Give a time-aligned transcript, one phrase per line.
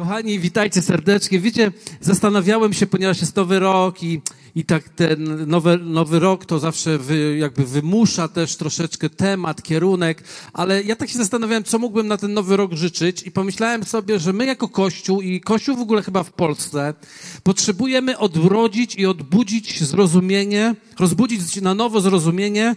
[0.00, 1.40] Kochani, witajcie serdecznie.
[1.40, 4.20] Wiecie, zastanawiałem się, ponieważ jest nowy rok i,
[4.54, 10.24] i tak ten nowy, nowy rok to zawsze wy, jakby wymusza też troszeczkę temat, kierunek,
[10.52, 14.18] ale ja tak się zastanawiałem, co mógłbym na ten nowy rok życzyć i pomyślałem sobie,
[14.18, 16.94] że my jako Kościół i Kościół w ogóle chyba w Polsce
[17.42, 22.76] potrzebujemy odrodzić i odbudzić zrozumienie, rozbudzić na nowo zrozumienie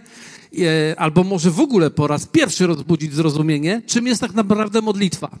[0.58, 5.38] e, albo może w ogóle po raz pierwszy rozbudzić zrozumienie, czym jest tak naprawdę modlitwa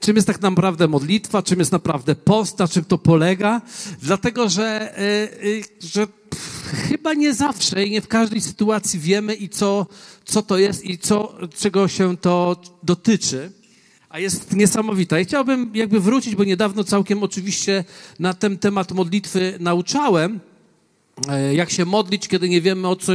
[0.00, 3.62] czym jest tak naprawdę modlitwa, czym jest naprawdę post, na czym to polega.
[4.02, 4.94] Dlatego, że,
[5.42, 9.86] yy, że pff, chyba nie zawsze i nie w każdej sytuacji wiemy i co,
[10.24, 13.52] co to jest i co, czego się to dotyczy.
[14.08, 15.20] A jest niesamowita.
[15.20, 17.84] I chciałbym jakby wrócić, bo niedawno całkiem oczywiście
[18.18, 20.40] na ten temat modlitwy nauczałem,
[21.28, 23.12] e, jak się modlić, kiedy nie wiemy o co,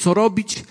[0.00, 0.64] co robić.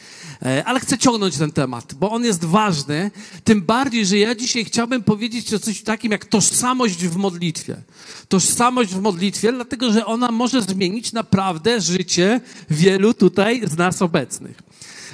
[0.46, 3.12] E, ale chcę ciągnąć ten temat, bo on jest ważny.
[3.44, 7.82] Tym bardziej, że ja dzisiaj chciałbym powiedzieć o coś takim jak tożsamość w modlitwie.
[8.28, 14.62] Tożsamość w modlitwie, dlatego że ona może zmienić naprawdę życie wielu tutaj z nas obecnych.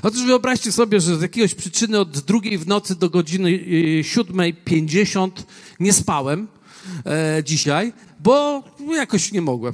[0.04, 4.54] Otóż wyobraźcie sobie, że z jakiegoś przyczyny od drugiej w nocy do godziny y, siódmej
[4.54, 5.46] pięćdziesiąt
[5.80, 6.48] nie spałem
[7.06, 7.94] e, dzisiaj,
[8.24, 8.64] bo
[8.96, 9.74] jakoś nie mogłem.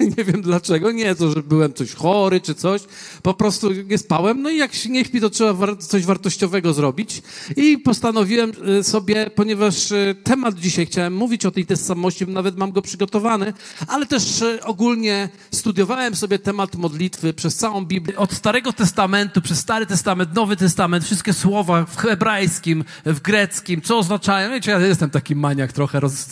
[0.18, 0.92] nie wiem dlaczego.
[0.92, 2.82] Nie to, że byłem coś chory czy coś.
[3.22, 4.42] Po prostu nie spałem.
[4.42, 7.22] No i jak się nie śpi, to trzeba war coś wartościowego zrobić.
[7.56, 12.72] I postanowiłem e, sobie, ponieważ e, temat dzisiaj chciałem mówić o tej tożsamości, nawet mam
[12.72, 13.52] go przygotowany,
[13.86, 18.16] ale też e, ogólnie studiowałem sobie temat modlitwy przez całą Biblię.
[18.16, 23.98] Od Starego Testamentu, przez Stary Testament, Nowy Testament, wszystkie słowa w hebrajskim, w greckim, co
[23.98, 24.50] oznaczają.
[24.50, 26.00] Wiecie, ja jestem taki maniak trochę.
[26.00, 26.26] Roz...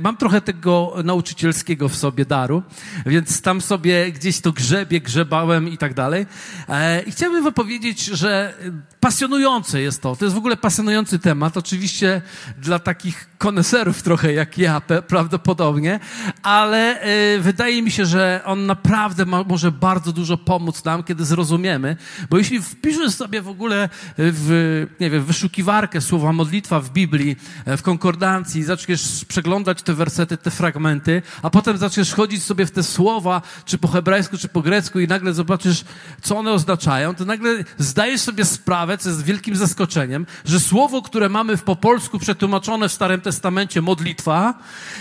[0.00, 2.62] Mam trochę tego tego nauczycielskiego w sobie daru,
[3.06, 6.26] więc tam sobie gdzieś to grzebie, grzebałem i tak dalej.
[6.68, 8.54] E, I chciałbym wam powiedzieć, że
[9.00, 10.16] pasjonujące jest to.
[10.16, 11.56] To jest w ogóle pasjonujący temat.
[11.56, 12.22] Oczywiście
[12.58, 16.00] dla takich koneserów trochę jak ja prawdopodobnie,
[16.42, 21.24] ale e, wydaje mi się, że on naprawdę ma, może bardzo dużo pomóc nam, kiedy
[21.24, 21.96] zrozumiemy,
[22.30, 27.76] bo jeśli wpiszesz sobie w ogóle w, nie wiem, wyszukiwarkę słowa modlitwa w Biblii, e,
[27.76, 32.82] w konkordancji, zaczniesz przeglądać te wersety, te fragmenty, a potem zaczniesz chodzić sobie w te
[32.82, 35.84] słowa, czy po hebrajsku, czy po grecku i nagle zobaczysz,
[36.22, 41.28] co one oznaczają, to nagle zdajesz sobie sprawę, co jest wielkim zaskoczeniem, że słowo, które
[41.28, 44.54] mamy w po polsku przetłumaczone w Starym Testamencie, modlitwa,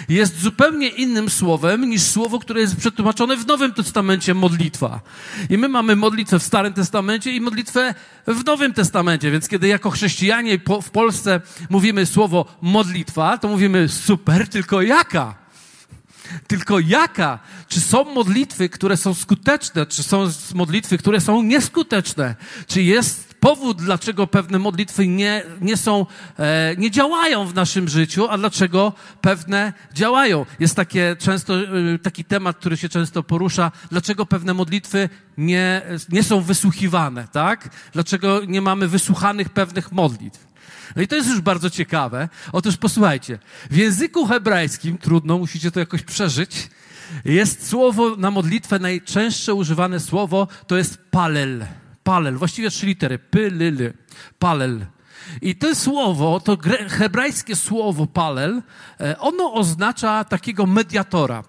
[0.09, 5.01] jest zupełnie innym słowem niż słowo, które jest przetłumaczone w Nowym Testamencie, modlitwa.
[5.49, 7.93] I my mamy modlitwę w Starym Testamencie i modlitwę
[8.27, 14.47] w Nowym Testamencie, więc kiedy jako chrześcijanie w Polsce mówimy słowo modlitwa, to mówimy super,
[14.47, 15.44] tylko jaka?
[16.47, 17.40] Tylko jaka?
[17.68, 22.35] Czy są modlitwy, które są skuteczne, czy są modlitwy, które są nieskuteczne?
[22.68, 26.06] Czy jest powód, dlaczego pewne modlitwy nie, nie są,
[26.40, 30.46] e, nie działają w naszym życiu, a dlaczego pewne działają?
[30.59, 36.23] Jest takie często, e, taki temat, który się często porusza, dlaczego pewne modlitwy nie, nie
[36.23, 37.69] są wysłuchiwane, tak?
[37.94, 40.54] Dlaczego nie mamy wysłuchanych pewnych modlitw?
[40.96, 42.30] No i to jest już bardzo ciekawe.
[42.52, 43.40] Otóż posłuchajcie,
[43.72, 46.70] w języku hebrajskim, trudno, musicie to jakoś przeżyć,
[47.26, 51.66] jest słowo na modlitwę, najczęstsze używane słowo to jest palel.
[52.03, 53.94] Palel, właściwie trzy litery, py, ly, ly.
[54.40, 54.86] palel.
[55.42, 56.58] I to słowo, to
[56.90, 58.62] hebrajskie słowo palel,
[59.00, 61.44] e, ono oznacza takiego mediatora.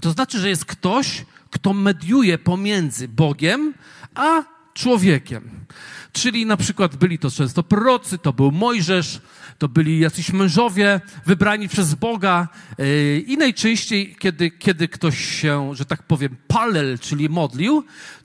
[0.00, 3.74] To znaczy, że jest ktoś, kto mediuje pomiędzy Bogiem
[4.14, 4.42] a
[4.74, 5.66] człowiekiem.
[6.14, 9.20] Czyli na przykład byli to często prorocy, to był Mojżesz,
[9.58, 12.48] to byli jacyś mężowie wybrani przez Boga
[12.78, 17.84] yy, i najczęściej, kiedy, kiedy ktoś się, że tak powiem, palel, czyli modlił,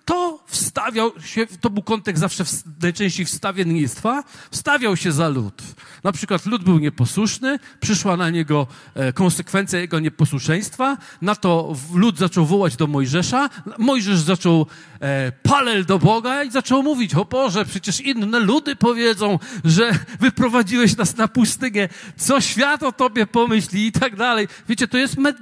[0.09, 5.63] to wstawiał się, to był kontekst zawsze w, najczęściej wstawiennictwa, wstawiał się za lud.
[6.03, 12.17] Na przykład lud był nieposłuszny, przyszła na niego e, konsekwencja jego nieposłuszeństwa, na to lud
[12.17, 14.65] zaczął wołać do Mojżesza, Mojżesz zaczął
[15.01, 17.65] e, palel do Boga i zaczął mówić, o Boże,
[18.03, 24.15] inne ludy powiedzą, że wyprowadziłeś nas na pustynię, co świat o tobie pomyśli i tak
[24.15, 24.47] dalej.
[24.69, 25.37] Wiecie, to jest med,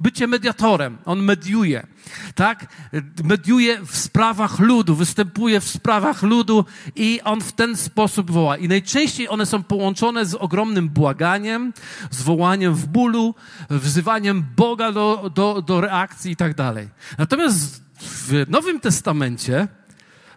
[0.00, 1.86] bycie mediatorem, on mediuje,
[2.34, 2.66] tak?
[3.24, 6.64] mediuje w sprawach ludu, występuje w sprawach ludu
[6.96, 8.56] i on w ten sposób woła.
[8.56, 11.72] I najczęściej one są połączone z ogromnym błaganiem,
[12.10, 13.34] z wołaniem w bólu,
[13.70, 16.88] wzywaniem Boga do, do, do reakcji i tak dalej.
[17.18, 19.68] Natomiast w Nowym Testamencie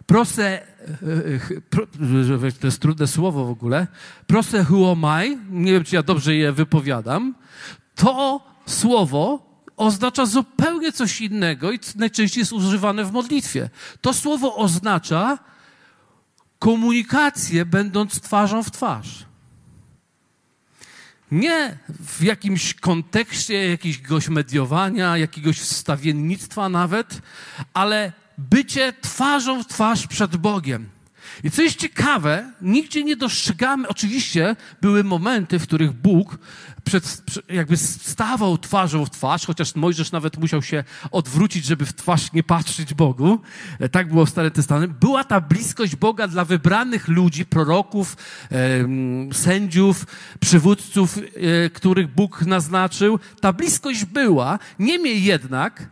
[0.06, 0.66] proste,
[2.60, 3.86] to jest trudne słowo w ogóle,
[4.26, 7.34] proste huomai, nie wiem, czy ja dobrze je wypowiadam,
[7.94, 13.70] to słowo oznacza zupełnie coś innego i najczęściej jest używane w modlitwie.
[14.00, 15.38] To słowo oznacza
[16.58, 19.26] komunikację, będąc twarzą w twarz.
[21.30, 27.20] Nie w jakimś kontekście jakiegoś mediowania, jakiegoś wstawiennictwa nawet,
[27.74, 30.88] ale bycie twarzą w twarz przed Bogiem.
[31.44, 36.38] I co jest ciekawe, nigdzie nie dostrzegamy, oczywiście były momenty, w których Bóg
[36.84, 42.32] przed, jakby stawał twarzą w twarz, chociaż Mojżesz nawet musiał się odwrócić, żeby w twarz
[42.32, 43.40] nie patrzeć Bogu.
[43.78, 44.94] E, tak było w Starym Testamencie.
[45.00, 48.16] Była ta bliskość Boga dla wybranych ludzi, proroków,
[49.32, 50.06] sędziów,
[50.40, 53.18] przywódców, e, których Bóg naznaczył.
[53.40, 54.58] Ta bliskość była.
[54.78, 55.90] Niemniej jednak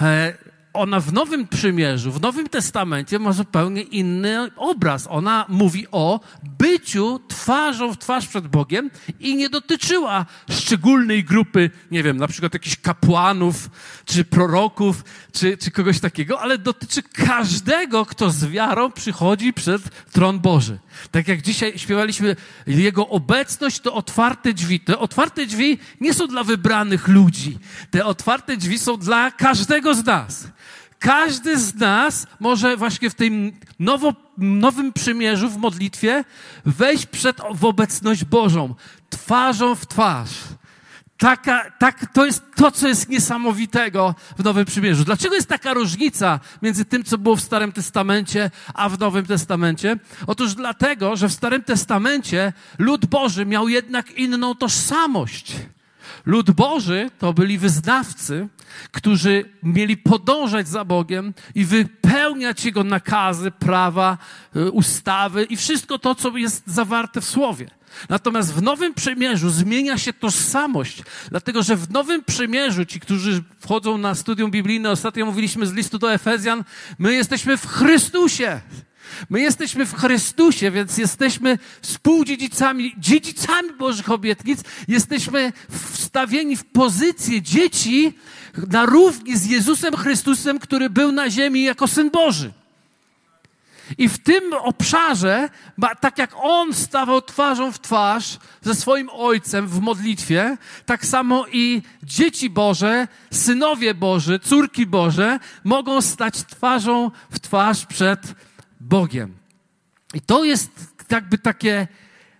[0.00, 0.34] e,
[0.74, 5.06] ona w Nowym Przymierzu, w Nowym Testamencie ma zupełnie inny obraz.
[5.10, 6.20] Ona mówi o
[6.58, 8.90] byciu twarzą w twarz przed Bogiem
[9.20, 13.70] i nie dotyczyła szczególnej grupy, nie wiem, na przykład jakichś kapłanów,
[14.04, 19.82] czy proroków, czy, czy kogoś takiego, ale dotyczy każdego, kto z wiarą przychodzi przed
[20.12, 20.78] tron Boży.
[21.10, 22.36] Tak jak dzisiaj śpiewaliśmy,
[22.66, 24.80] Jego obecność to otwarte drzwi.
[24.80, 27.58] Te otwarte drzwi nie są dla wybranych ludzi.
[27.90, 30.48] Te otwarte drzwi są dla każdego z nas.
[31.04, 36.24] Każdy z nas może właśnie w tym nowo, nowym przymierzu, w modlitwie,
[36.64, 38.74] wejść przed w obecność Bożą,
[39.10, 40.30] twarzą w twarz.
[41.16, 45.04] Taka, tak, to jest to, co jest niesamowitego w Nowym Przymierzu.
[45.04, 49.96] Dlaczego jest taka różnica między tym, co było w Starym Testamencie, a w Nowym Testamencie?
[50.26, 55.52] Otóż dlatego, że w Starym Testamencie lud Boży miał jednak inną tożsamość.
[56.26, 58.48] Lud Boży to byli wyznawcy,
[58.92, 64.18] którzy mieli podążać za Bogiem i wypełniać Jego nakazy, prawa,
[64.56, 67.70] y, ustawy i wszystko to, co jest zawarte w Słowie.
[68.08, 73.98] Natomiast w Nowym Przymierzu zmienia się tożsamość, dlatego że w Nowym Przymierzu ci, którzy wchodzą
[73.98, 76.64] na studium biblijne, ostatnio mówiliśmy z listu do Efezjan,
[76.98, 78.60] my jesteśmy w Chrystusie.
[79.30, 84.60] My jesteśmy w Chrystusie, więc jesteśmy współdziedzicami, dziedzicami Bożych obietnic.
[84.88, 85.52] Jesteśmy
[85.92, 88.18] wstawieni w pozycję dzieci
[88.70, 92.52] na równi z Jezusem Chrystusem, który był na ziemi jako Syn Boży.
[93.98, 95.48] I w tym obszarze,
[96.00, 100.56] tak jak on stawał twarzą w twarz ze swoim ojcem w modlitwie,
[100.86, 108.20] tak samo i dzieci Boże, synowie Boży, córki Boże mogą stać twarzą w twarz przed
[108.88, 109.34] Bogiem.
[110.14, 111.88] I to jest jakby takie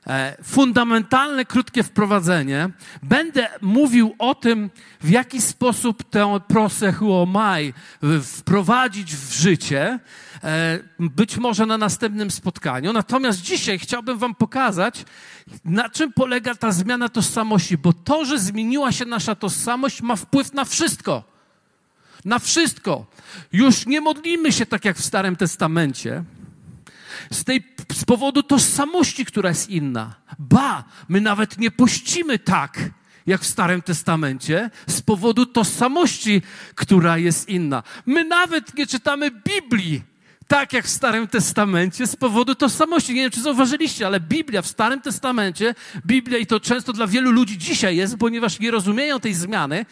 [0.06, 2.70] e, fundamentalne, krótkie wprowadzenie.
[3.02, 4.70] Będę mówił o tym,
[5.00, 7.72] w jaki sposób tę prosechuomai
[8.22, 9.98] wprowadzić w życie,
[10.44, 12.92] e, być może na następnym spotkaniu.
[12.92, 15.04] Natomiast dzisiaj chciałbym wam pokazać,
[15.64, 20.52] na czym polega ta zmiana tożsamości, bo to, że zmieniła się nasza tożsamość, ma wpływ
[20.52, 21.34] na wszystko.
[22.24, 23.06] Na wszystko.
[23.52, 26.24] Już nie modlimy się tak jak w Starym Testamencie.
[27.30, 27.62] Z, tej,
[27.92, 30.14] z powodu tożsamości, która jest inna.
[30.38, 32.90] Ba, my nawet nie pościmy tak,
[33.26, 36.42] jak w Starym Testamencie, z powodu tożsamości,
[36.74, 37.82] która jest inna.
[38.06, 40.14] My nawet nie czytamy Biblii
[40.48, 43.14] tak jak w Starym Testamencie z powodu tożsamości.
[43.14, 45.74] Nie wiem, czy zauważyliście, ale Biblia w Starym Testamencie,
[46.06, 49.86] Biblia i to często dla wielu ludzi dzisiaj jest, ponieważ nie rozumieją tej zmiany,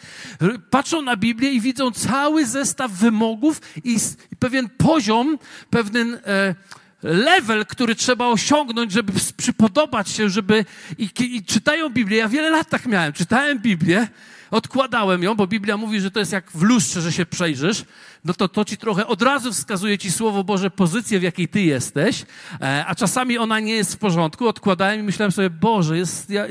[0.69, 3.97] patrzą na Biblię i widzą cały zestaw wymogów i,
[4.39, 5.37] pewien poziom,
[5.69, 6.55] pewien e,
[7.03, 10.65] level, który trzeba osiągnąć, żeby przypodobać się, żeby
[10.97, 12.17] i, i czytają Biblię.
[12.17, 13.13] Ja wiele lat tak miałem.
[13.13, 14.07] Czytałem Biblię,
[14.51, 17.85] odkładałem ją, bo Biblia mówi, że to jest jak w lustrze, że się przejrzysz,
[18.25, 21.61] no to to ci trochę od razu wskazuje ci Słowo Boże pozycję, w jakiej ty
[21.61, 22.25] jesteś,
[22.61, 24.47] e, a czasami ona nie jest w porządku.
[24.47, 26.45] Odkładałem i myślałem sobie, Boże, jest, ja,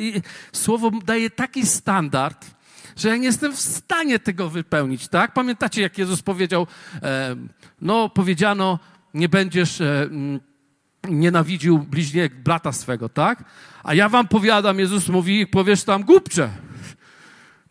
[0.53, 2.47] Słowo daje taki standard,
[2.97, 5.33] że ja nie jestem w stanie tego wypełnić, tak?
[5.33, 6.67] Pamiętacie, jak Jezus powiedział,
[7.03, 7.37] e,
[7.81, 8.79] no powiedziano,
[9.15, 10.41] nie będziesz e, mm,
[11.09, 13.45] nienawidził bliźniego, brata swego, tak?
[13.85, 16.51] A ja wam powiadam, Jezus mówi, powiesz tam głupcze.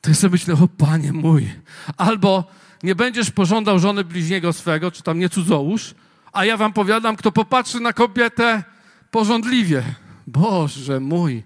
[0.02, 1.50] To ja sobie myślę, o Panie mój.
[1.98, 2.52] Albo
[2.84, 5.96] nie będziesz pożądał żony bliźniego swego, czy tam nie cudzołóż,
[6.34, 8.64] a ja wam powiadam, kto popatrzy na kobietę
[9.12, 9.84] porządliwie.
[10.28, 11.44] Boże mój.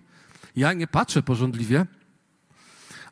[0.56, 1.86] Ja nie patrzę porządliwie.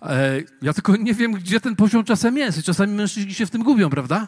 [0.02, 2.64] E, ja tylko nie wiem, gdzie ten poziom czasem jest.
[2.64, 4.28] czasami mężczyźni się w tym gubią, prawda?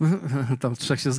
[0.60, 1.10] Tam trzech się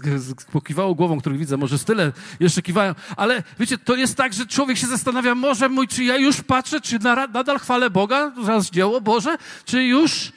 [0.51, 2.95] pokiwało głową, których widzę, może z tyle jeszcze kiwają.
[3.17, 6.81] Ale wiecie, to jest tak, że człowiek się zastanawia, może mój, czy ja już patrzę,
[6.81, 6.99] czy
[7.33, 10.31] nadal chwalę Boga za dzieło Boże, czy już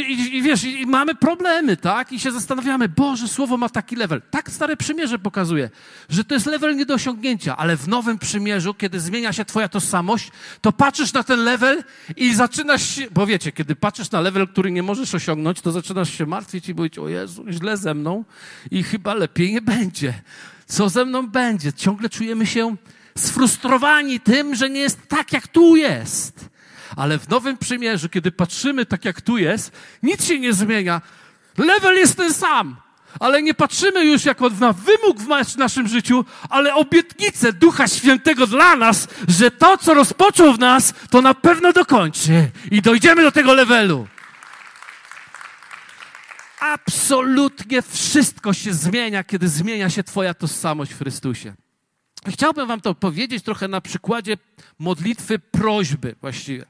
[0.00, 2.12] i, i, wiesz, i, mamy problemy, tak?
[2.12, 4.22] I się zastanawiamy, Boże, słowo ma taki level.
[4.30, 5.70] Tak Stare Przymierze pokazuje,
[6.08, 9.68] że to jest level nie do osiągnięcia, ale w Nowym Przymierzu, kiedy zmienia się Twoja
[9.68, 11.84] tożsamość, to patrzysz na ten level
[12.16, 16.10] i zaczynasz się, bo wiecie, kiedy patrzysz na level, który nie możesz osiągnąć, to zaczynasz
[16.10, 18.24] się martwić i mówić, o Jezu, źle ze mną
[18.70, 20.14] i chyba lepiej nie będzie.
[20.66, 21.72] Co ze mną będzie?
[21.72, 22.76] Ciągle czujemy się
[23.18, 26.53] sfrustrowani tym, że nie jest tak, jak tu jest.
[26.96, 29.72] Ale w Nowym Przymierzu, kiedy patrzymy tak, jak tu jest,
[30.02, 31.00] nic się nie zmienia.
[31.58, 32.76] Level jest ten sam.
[33.20, 38.76] Ale nie patrzymy już jako na wymóg w naszym życiu, ale obietnicę Ducha Świętego dla
[38.76, 43.54] nas, że to, co rozpoczął w nas, to na pewno dokończy i dojdziemy do tego
[43.54, 44.06] levelu.
[46.60, 51.54] Absolutnie wszystko się zmienia, kiedy zmienia się Twoja tożsamość w Chrystusie.
[52.28, 54.36] Chciałbym Wam to powiedzieć trochę na przykładzie
[54.78, 56.64] modlitwy prośby właściwie.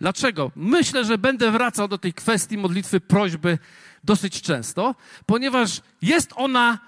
[0.00, 0.50] Dlaczego?
[0.56, 3.58] Myślę, że będę wracał do tej kwestii modlitwy prośby
[4.04, 4.94] dosyć często,
[5.26, 6.78] ponieważ jest ona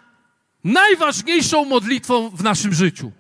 [0.65, 3.13] najważniejszą modlitwą w naszym życiu.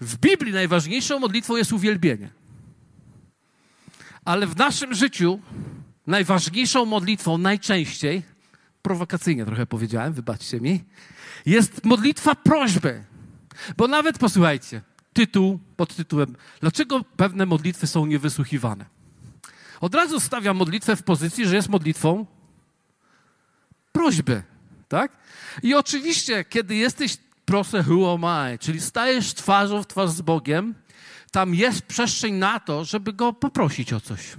[0.00, 2.30] W Biblii najważniejszą modlitwą jest uwielbienie.
[4.24, 5.40] Ale w naszym życiu
[6.06, 8.22] najważniejszą modlitwą najczęściej,
[8.82, 10.84] prowokacyjnie trochę powiedziałem, wybaczcie mi,
[11.46, 13.04] jest modlitwa prośby.
[13.76, 14.82] Bo nawet posłuchajcie,
[15.12, 18.84] tytuł pod tytułem Dlaczego pewne modlitwy są niewysłuchiwane?
[19.80, 22.26] Od razu stawia modlitwę w pozycji, że jest modlitwą
[23.92, 24.42] prośby,
[24.88, 25.12] tak?
[25.62, 30.74] I oczywiście, kiedy jesteś proszę who am I, czyli stajesz twarzą w twarz z Bogiem,
[31.30, 34.36] tam jest przestrzeń na to, żeby Go poprosić o coś.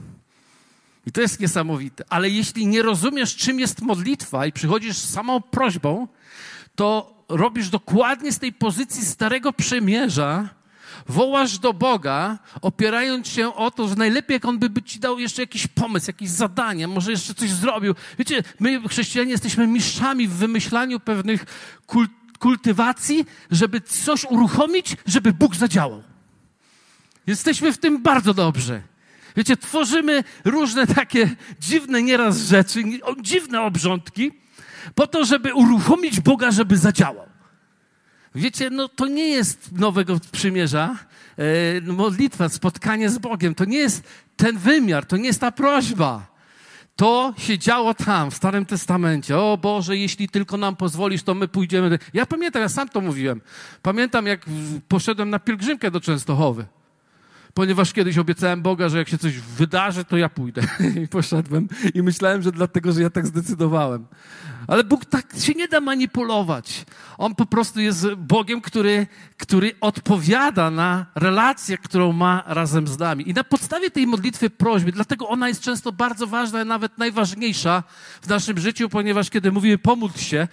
[1.09, 2.03] I to jest niesamowite.
[2.09, 6.07] Ale jeśli nie rozumiesz, czym jest modlitwa i przychodzisz z samą prośbą,
[6.75, 10.49] to robisz dokładnie z tej pozycji Starego Przymierza
[11.07, 15.41] wołasz do Boga, opierając się o to, że najlepiej jak On by ci dał jeszcze
[15.41, 17.95] jakiś pomysł, jakieś zadanie, może jeszcze coś zrobił.
[18.19, 21.45] Wiecie, my chrześcijanie jesteśmy mistrzami w wymyślaniu pewnych
[21.87, 26.03] kult kultywacji, żeby coś uruchomić, żeby Bóg zadziałał.
[27.27, 28.81] Jesteśmy w tym bardzo dobrze.
[29.35, 32.83] Wiecie, tworzymy różne takie dziwne nieraz rzeczy,
[33.21, 34.31] dziwne obrządki,
[34.95, 37.29] po to, żeby uruchomić Boga, żeby zadziałał.
[38.35, 40.95] Wiecie, no to nie jest nowego przymierza,
[41.37, 43.55] e, modlitwa, spotkanie z Bogiem.
[43.55, 44.03] To nie jest
[44.37, 46.27] ten wymiar, to nie jest ta prośba.
[46.95, 49.37] To się działo tam, w Starym Testamencie.
[49.37, 51.99] O Boże, jeśli tylko nam pozwolisz, to my pójdziemy.
[52.13, 53.41] Ja pamiętam, ja sam to mówiłem.
[53.81, 54.45] Pamiętam, jak
[54.87, 56.65] poszedłem na pielgrzymkę do Częstochowy
[57.53, 60.61] ponieważ kiedyś obiecałem Boga, że jak się coś wydarzy, to ja pójdę.
[61.03, 64.05] I poszedłem i myślałem, że dlatego, że ja tak zdecydowałem.
[64.67, 66.85] Ale Bóg tak się nie da manipulować.
[67.17, 73.29] On po prostu jest Bogiem, który, który odpowiada na relację, którą ma razem z nami.
[73.29, 77.83] I na podstawie tej modlitwy prośby, dlatego ona jest często bardzo ważna, nawet najważniejsza
[78.21, 80.47] w naszym życiu, ponieważ kiedy mówimy pomódl się,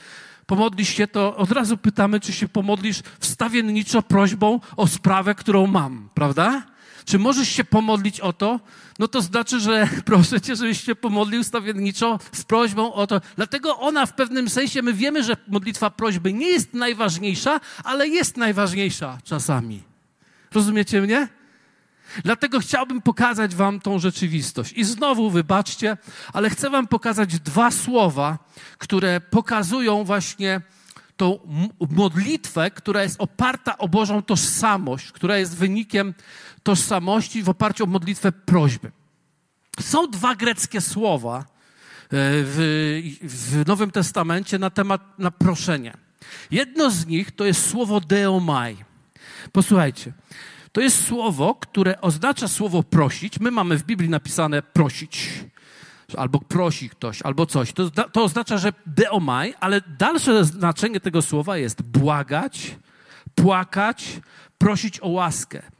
[0.46, 6.08] pomodlisz się, to od razu pytamy, czy się pomodlisz wstawienniczo prośbą o sprawę, którą mam,
[6.14, 6.75] prawda?
[7.06, 8.60] Czy możesz się pomodlić o to?
[8.98, 13.20] No to znaczy, że proszę cię, żebyś się pomodlił stawienniczo z prośbą o to.
[13.36, 18.36] Dlatego ona w pewnym sensie, my wiemy, że modlitwa prośby nie jest najważniejsza, ale jest
[18.36, 19.82] najważniejsza czasami.
[20.54, 21.28] Rozumiecie mnie?
[22.25, 24.72] Dlatego chciałbym pokazać Wam tą rzeczywistość.
[24.72, 25.96] I znowu, wybaczcie,
[26.32, 28.38] ale chcę Wam pokazać dwa słowa,
[28.78, 30.60] które pokazują właśnie
[31.16, 31.38] tą
[31.90, 36.14] modlitwę, która jest oparta o Bożą tożsamość, która jest wynikiem
[36.66, 38.92] tożsamości w oparciu o modlitwę prośby.
[39.80, 41.44] Są dwa greckie słowa e,
[42.11, 42.56] w,
[43.23, 45.92] w Nowym Testamencie na temat na proszenie.
[46.50, 48.76] Jedno z nich to jest słowo deomai.
[49.52, 50.12] Posłuchajcie.
[50.73, 53.40] To jest słowo, które oznacza słowo prosić.
[53.40, 55.30] My mamy w Biblii napisane prosić
[56.16, 57.73] albo prosi ktoś, albo coś.
[57.73, 62.76] To, to oznacza, że deomai, ale dalsze znaczenie tego słowa jest błagać,
[63.35, 64.20] płakać,
[64.58, 65.75] prosić o łaskę.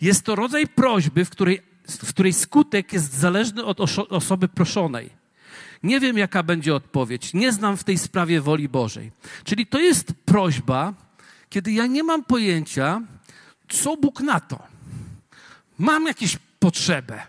[0.00, 5.10] Jest to rodzaj prośby, w której, w której skutek jest zależny od osoby proszonej.
[5.82, 7.34] Nie wiem, jaka będzie odpowiedź.
[7.34, 9.12] Nie znam w tej sprawie woli Bożej.
[9.44, 10.94] Czyli to jest prośba,
[11.48, 13.00] kiedy ja nie mam pojęcia,
[13.68, 14.62] co Bóg na to.
[15.78, 17.22] Mam jakieś potrzebę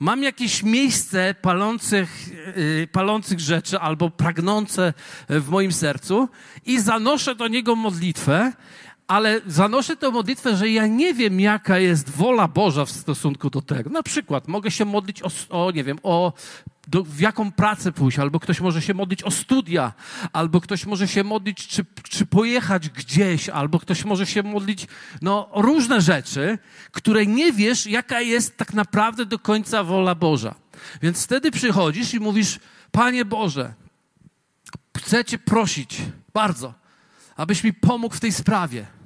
[0.00, 4.94] mam jakieś miejsce palących, yy, palących rzeczy albo pragnące
[5.28, 6.28] w moim sercu
[6.66, 8.52] i zanoszę do niego modlitwę,
[9.08, 13.62] ale zanoszę tę modlitwę, że ja nie wiem, jaka jest wola Boża w stosunku do
[13.62, 13.90] tego.
[13.90, 16.32] Na przykład mogę się modlić o, o nie wiem, o
[16.88, 19.92] do, w jaką pracę pójść, albo ktoś może się modlić o studia,
[20.32, 24.86] albo ktoś może się modlić, czy, czy pojechać gdzieś, albo ktoś może się modlić,
[25.22, 26.58] no, o różne rzeczy,
[26.92, 30.54] które nie wiesz, jaka jest tak naprawdę do końca wola Boża.
[31.02, 32.60] Więc wtedy przychodzisz i mówisz,
[32.90, 33.74] Panie Boże,
[34.96, 36.02] chcę Cię prosić
[36.34, 36.74] bardzo,
[37.36, 38.97] abyś mi pomógł w tej sprawie,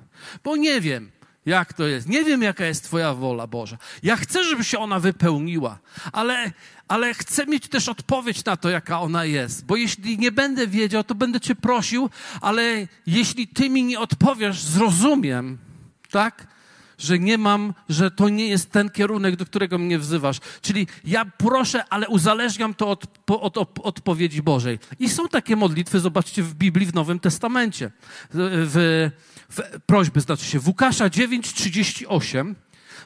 [0.45, 1.11] bo nie wiem,
[1.47, 2.09] Jak to jest?
[2.09, 3.79] Nie wiem, jaka jest Twoja wola, Boża.
[4.03, 5.79] Ja chcę, żeby się ona wypełniła,
[6.13, 6.53] ale,
[6.89, 9.67] ale chcę mieć też odpowiedź na to, jaka ona jest.
[9.67, 12.11] Bo jeśli nie będę wiedział, to będę Cię prosił,
[12.41, 15.59] ale jeśli Ty mi nie odpowiesz, zrozumiem,
[16.11, 16.47] tak?
[16.99, 20.39] Że nie mam, że to nie jest ten kierunek, do którego mnie wzywasz.
[20.61, 24.79] Czyli ja proszę, ale uzależniam to od, od, od odpowiedzi Bożej.
[24.99, 27.91] I są takie modlitwy, zobaczcie, w Biblii, w Nowym Testamencie.
[28.33, 29.11] W,
[29.53, 32.55] w, prośby, znaczy się, w Łukasza 9:38,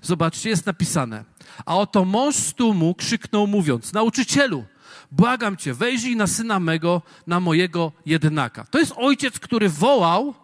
[0.03, 1.25] zobaczcie, jest napisane.
[1.67, 4.65] A oto mąż z tłumu krzyknął mówiąc, nauczycielu,
[5.13, 8.65] błagam cię, wejrzyj na syna mego, na mojego jedynaka.
[8.71, 10.35] To jest ojciec, który wołał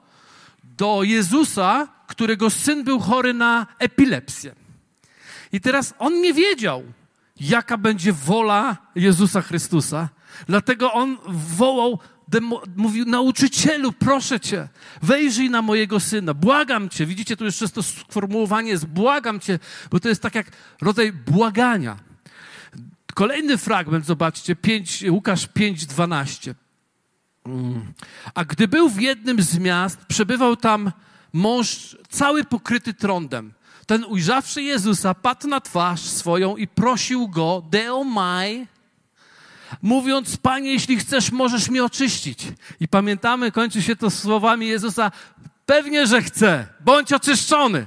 [0.64, 4.54] do Jezusa, którego syn był chory na epilepsję.
[5.52, 6.82] I teraz on nie wiedział,
[7.40, 10.08] jaka będzie wola Jezusa Chrystusa.
[10.46, 11.18] Dlatego on
[11.56, 11.98] wołał
[12.76, 14.68] mówił, nauczycielu, proszę cię,
[15.02, 17.06] wejrzyj na mojego syna, błagam cię.
[17.06, 19.58] Widzicie, tu jeszcze to sformułowanie jest błagam cię,
[19.90, 20.46] bo to jest tak jak
[20.80, 21.96] rodzaj błagania.
[23.14, 26.54] Kolejny fragment, zobaczcie, 5, Łukasz 5, 12.
[27.46, 27.92] Mm.
[28.34, 30.92] A gdy był w jednym z miast, przebywał tam
[31.32, 33.52] mąż cały pokryty trądem.
[33.86, 38.66] Ten ujrzawszy Jezusa, padł na twarz swoją i prosił go, Deo mai,
[39.82, 42.48] mówiąc, Panie, jeśli chcesz, możesz mnie oczyścić.
[42.80, 45.10] I pamiętamy, kończy się to słowami Jezusa,
[45.66, 47.86] pewnie, że chcę, bądź oczyszczony.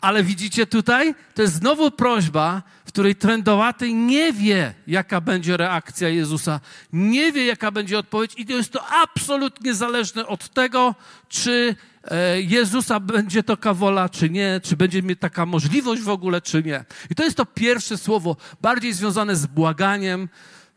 [0.00, 6.08] Ale widzicie tutaj, to jest znowu prośba, w której trędowaty nie wie, jaka będzie reakcja
[6.08, 6.60] Jezusa,
[6.92, 10.94] nie wie, jaka będzie odpowiedź, i to jest to absolutnie zależne od tego,
[11.28, 16.40] czy e, Jezusa będzie to kawola, czy nie, czy będzie mieć taka możliwość w ogóle,
[16.40, 16.84] czy nie.
[17.10, 20.28] I to jest to pierwsze słowo, bardziej związane z błaganiem,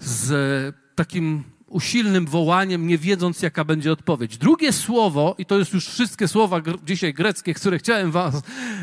[0.06, 1.44] z takim
[1.74, 4.38] usilnym wołaniem, nie wiedząc, jaka będzie odpowiedź.
[4.38, 8.42] Drugie słowo, i to jest już wszystkie słowa dzisiaj greckie, które chciałem was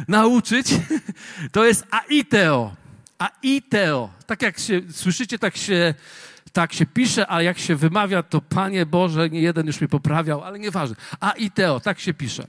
[0.08, 0.66] nauczyć,
[1.52, 2.74] to jest aiteo.
[3.18, 4.10] Aiteo.
[4.26, 5.94] Tak jak się słyszycie, tak się,
[6.52, 10.44] tak się pisze, a jak się wymawia, to Panie Boże, nie jeden już mi poprawiał,
[10.44, 10.96] ale nieważne.
[11.20, 12.46] Aiteo, tak się pisze.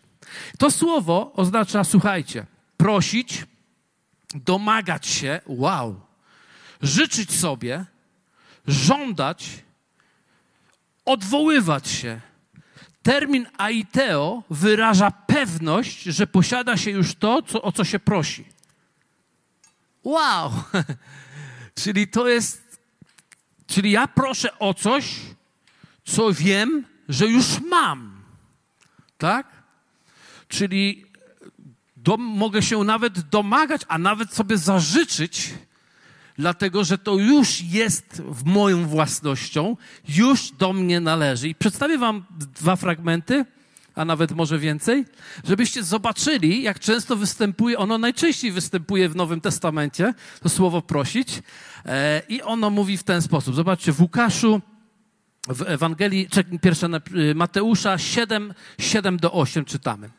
[0.57, 2.45] To słowo oznacza, słuchajcie,
[2.77, 3.45] prosić,
[4.36, 6.01] domagać się, wow,
[6.81, 7.86] życzyć sobie,
[8.67, 9.50] żądać,
[11.06, 12.21] odwoływać się.
[13.04, 18.45] Termin aiteo wyraża pewność, że posiada się już to, co, o co się prosi.
[20.04, 20.52] Wow!
[21.84, 22.82] czyli to jest.
[23.67, 25.15] Czyli ja proszę o coś,
[26.06, 28.24] co wiem, że już mam.
[29.17, 29.47] Tak?
[30.47, 31.06] Czyli
[31.97, 35.54] do, mogę się nawet domagać, a nawet sobie zażyczyć
[36.41, 39.77] dlatego że to już jest w moją własnością,
[40.08, 41.49] już do mnie należy.
[41.49, 42.25] I przedstawię Wam
[42.56, 43.45] dwa fragmenty,
[43.95, 45.06] a nawet może więcej,
[45.43, 51.41] żebyście zobaczyli, jak często występuje, ono najczęściej występuje w Nowym Testamencie, to słowo prosić,
[51.86, 53.56] e, i ono mówi w ten sposób.
[53.56, 54.62] Zobaczcie, w Łukaszu,
[55.47, 56.27] w Ewangelii,
[56.62, 60.10] pierwsza y, Mateusza 7, 7 do 8 czytamy.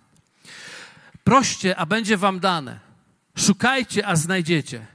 [1.25, 2.81] Proście, a będzie wam dane.
[3.37, 4.87] Szukajcie, a znajdziecie.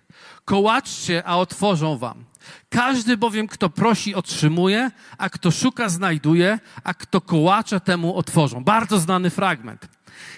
[0.48, 2.26] Kołaczcie, a otworzą wam.
[2.70, 8.64] Każdy bowiem, kto prosi, otrzymuje, a kto szuka, znajduje, a kto kołacze, temu otworzą.
[8.64, 9.88] Bardzo znany fragment.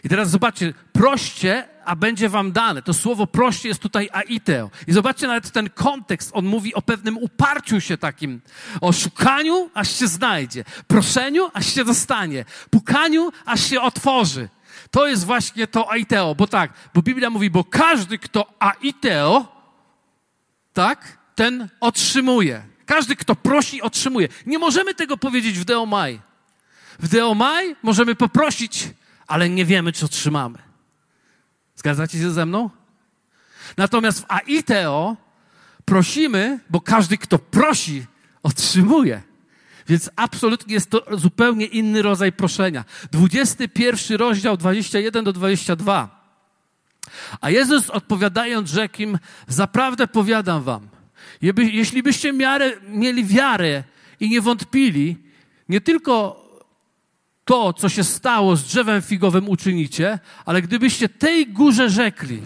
[0.04, 2.82] I teraz zobaczcie, proście, a będzie wam dane.
[2.82, 4.70] To słowo proście jest tutaj aiteo.
[4.88, 6.32] I zobaczcie nawet ten kontekst.
[6.34, 8.42] On mówi o pewnym uparciu się takim.
[8.82, 10.64] O szukaniu, aż się znajdzie.
[10.88, 12.46] Proszeniu, aż się dostanie.
[12.70, 14.50] Pukaniu, aż się otworzy.
[14.92, 16.36] To jest właśnie to aiteo.
[16.36, 19.59] Bo tak, bo Biblia mówi, bo każdy, kto aiteo,
[20.80, 22.64] tak, ten otrzymuje.
[22.86, 24.28] Każdy, kto prosi, otrzymuje.
[24.46, 26.22] Nie możemy tego powiedzieć w Deomaj.
[27.00, 28.88] W Deomaj możemy poprosić,
[29.28, 30.58] ale nie wiemy, czy otrzymamy.
[31.76, 32.70] Zgadzacie się ze mną?
[33.78, 35.18] Natomiast w Aiteo
[35.86, 38.06] prosimy, bo każdy, kto prosi,
[38.44, 39.22] otrzymuje.
[39.88, 42.86] Więc absolutnie jest to zupełnie inny rodzaj proszenia.
[43.12, 46.19] 21 rozdział 21 do 22.
[47.42, 50.88] A Jezus odpowiadając rzekł im, zaprawdę powiadam wam,
[51.58, 53.84] jeśli byście miarę, mieli wiarę
[54.20, 55.18] i nie wątpili,
[55.70, 56.46] nie tylko
[57.46, 62.42] to, co się stało z drzewem figowym uczynicie, ale gdybyście tej górze rzekli,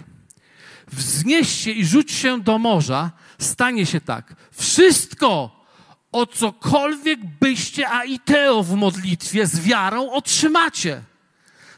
[0.92, 4.34] wznieś się i rzuć się do morza, stanie się tak.
[4.52, 5.64] Wszystko,
[6.12, 11.02] o cokolwiek byście aiteo w modlitwie z wiarą otrzymacie.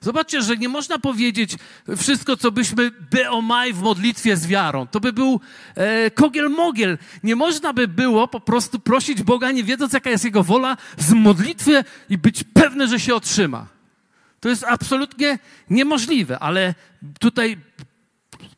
[0.07, 1.57] Zobaczcie, że nie można powiedzieć
[1.97, 4.87] wszystko, co byśmy beomaj w modlitwie z wiarą.
[4.87, 5.41] To by był
[5.75, 6.99] e, kogiel-mogiel.
[7.23, 11.13] Nie można by było po prostu prosić Boga, nie wiedząc, jaka jest Jego wola, z
[11.13, 13.67] modlitwy i być pewny, że się otrzyma.
[14.41, 15.39] To jest absolutnie
[15.71, 16.75] niemożliwe, ale
[17.21, 17.59] tutaj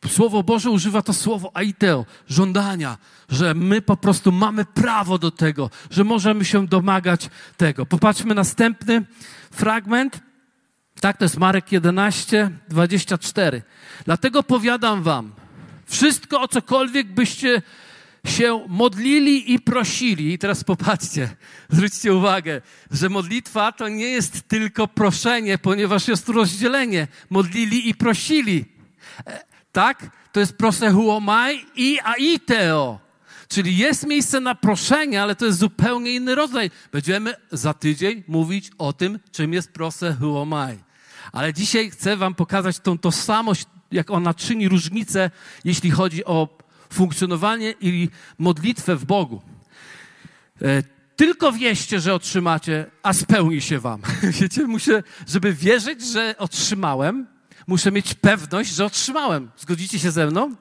[0.08, 5.70] Słowo Boże używa to słowo aiteo, żądania, że my po prostu mamy prawo do tego,
[5.90, 7.86] że możemy się domagać tego.
[7.86, 9.04] Popatrzmy następny
[9.50, 10.27] fragment.
[11.00, 13.62] Tak, to jest Marek 11, 24.
[14.04, 15.32] Dlatego powiadam wam,
[15.86, 17.62] wszystko o cokolwiek byście
[18.26, 20.32] się modlili i prosili.
[20.32, 21.36] I teraz popatrzcie,
[21.70, 27.06] zwróćcie uwagę, że modlitwa to nie jest tylko proszenie, ponieważ jest tu rozdzielenie.
[27.30, 28.64] Modlili i prosili.
[29.26, 30.10] E, tak?
[30.32, 33.00] To jest prosehuomai i aiteo.
[33.48, 36.70] Czyli jest miejsce na proszenie, ale to jest zupełnie inny rodzaj.
[36.92, 40.87] Będziemy za tydzień mówić o tym, czym jest prosehuomai.
[41.32, 45.30] Ale dzisiaj chcę wam pokazać tą tożsamość, jak ona czyni różnicę,
[45.64, 46.58] jeśli chodzi o
[46.92, 49.42] funkcjonowanie i modlitwę w Bogu.
[50.62, 50.82] E,
[51.16, 54.02] tylko wieście, że otrzymacie, a spełni się wam.
[54.40, 57.26] Wiecie, muszę, żeby wierzyć, że otrzymałem,
[57.66, 59.50] muszę mieć pewność, że otrzymałem.
[59.56, 60.54] Zgodzicie się ze mną?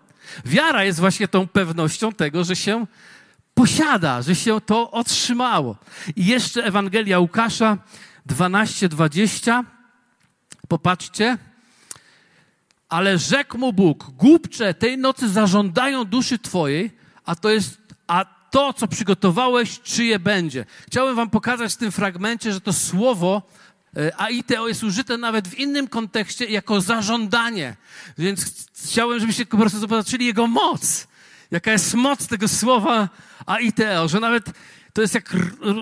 [0.45, 2.85] Wiara jest właśnie tą pewnością tego, że się
[3.53, 5.75] posiada, że się to otrzymało.
[6.15, 7.77] I jeszcze Ewangelia Łukasza
[8.29, 9.63] 12:20.
[10.67, 11.37] Popatrzcie.
[12.89, 16.91] Ale rzekł mu Bóg, głupcze, tej nocy zażądają duszy Twojej,
[17.25, 17.77] a to jest,
[18.07, 20.65] a to, co przygotowałeś, czyje będzie.
[20.87, 23.41] Chciałem Wam pokazać w tym fragmencie, że to słowo
[23.97, 27.75] e, aiteo jest użyte nawet w innym kontekście jako zażądanie.
[28.17, 31.07] Więc chciałem, żebyście po prostu zobaczyli jego moc.
[31.51, 33.09] Jaka jest moc tego słowa
[33.45, 34.51] aiteo, że nawet
[34.93, 35.29] to jest jak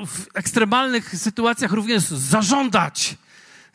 [0.08, 3.16] w ekstremalnych sytuacjach również zażądać,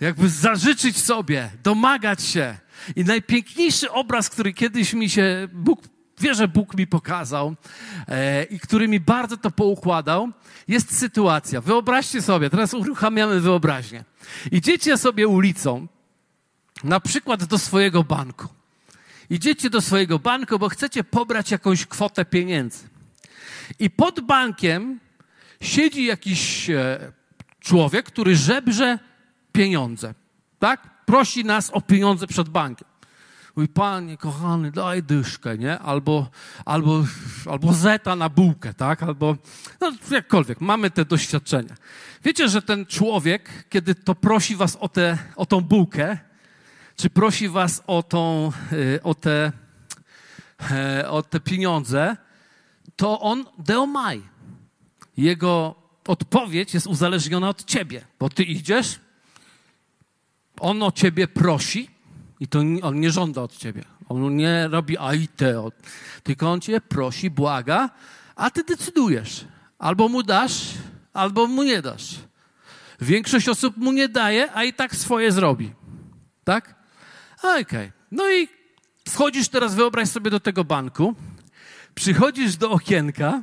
[0.01, 2.59] jakby zażyczyć sobie, domagać się.
[2.97, 5.81] I najpiękniejszy obraz, który kiedyś mi się Bóg,
[6.21, 7.55] wie, że Bóg mi pokazał
[8.09, 10.29] e, i który mi bardzo to poukładał,
[10.69, 11.61] jest sytuacja.
[11.61, 14.05] Wyobraźcie sobie, teraz uruchamiamy wyobraźnię.
[14.53, 15.87] Idziecie sobie ulicą,
[16.85, 18.49] na przykład do swojego banku.
[19.31, 22.89] Idziecie do swojego banku, bo chcecie pobrać jakąś kwotę pieniędzy.
[23.79, 25.01] I pod bankiem
[25.61, 27.13] siedzi jakiś e,
[27.61, 28.99] człowiek, który żebrze
[29.53, 30.15] pieniądze.
[30.59, 31.01] Tak?
[31.11, 32.89] prosi nas o pieniądze przed bankiem.
[33.57, 35.79] Mówi, panie kochany, daj dyszkę, nie?
[35.79, 36.31] Albo,
[36.65, 37.05] albo,
[37.51, 39.03] albo zeta na bułkę, tak?
[39.03, 39.37] Albo,
[39.81, 41.75] no jakkolwiek, mamy te doświadczenia.
[42.25, 46.19] Wiecie, że ten człowiek, kiedy to prosi was o, te, o tą bułkę,
[46.97, 49.53] czy prosi was o, tą, y, o, te,
[50.71, 52.17] e, o te pieniądze,
[52.97, 54.23] to on deomaj.
[55.17, 55.75] Jego
[56.07, 59.01] odpowiedź jest uzależniona od ciebie, bo ty idziesz,
[60.61, 61.91] on o ciebie prosi
[62.41, 63.85] i to on nie żąda od ciebie.
[64.09, 65.73] On nie robi aiteo,
[66.23, 67.91] tylko on cię prosi, błaga,
[68.37, 69.45] a ty decydujesz.
[69.79, 70.63] Albo mu dasz,
[71.13, 72.15] albo mu nie dasz.
[73.01, 75.73] Większość osób mu nie daje, a i tak swoje zrobi.
[76.45, 76.75] Tak?
[77.39, 77.63] Okej.
[77.63, 77.93] Okay.
[78.11, 78.49] No i
[79.09, 81.15] wchodzisz teraz, wyobraź sobie do tego banku,
[81.95, 83.43] przychodzisz do okienka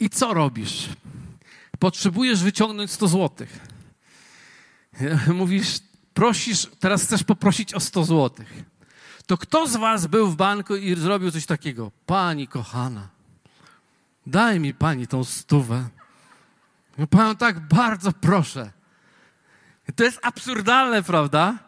[0.00, 0.88] i co robisz?
[1.78, 3.69] Potrzebujesz wyciągnąć 100 złotych.
[5.34, 5.78] mówisz,
[6.14, 8.64] prosisz, teraz chcesz poprosić o 100 złotych.
[9.26, 11.90] To kto z was był w banku i zrobił coś takiego?
[12.06, 13.08] Pani kochana,
[14.26, 15.88] daj mi pani tą stówę.
[17.10, 18.72] Panią tak bardzo proszę.
[19.96, 21.58] To jest absurdalne, prawda?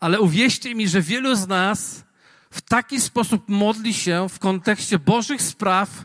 [0.00, 2.04] Ale uwierzcie mi, że wielu z nas
[2.50, 6.04] w taki sposób modli się w kontekście Bożych spraw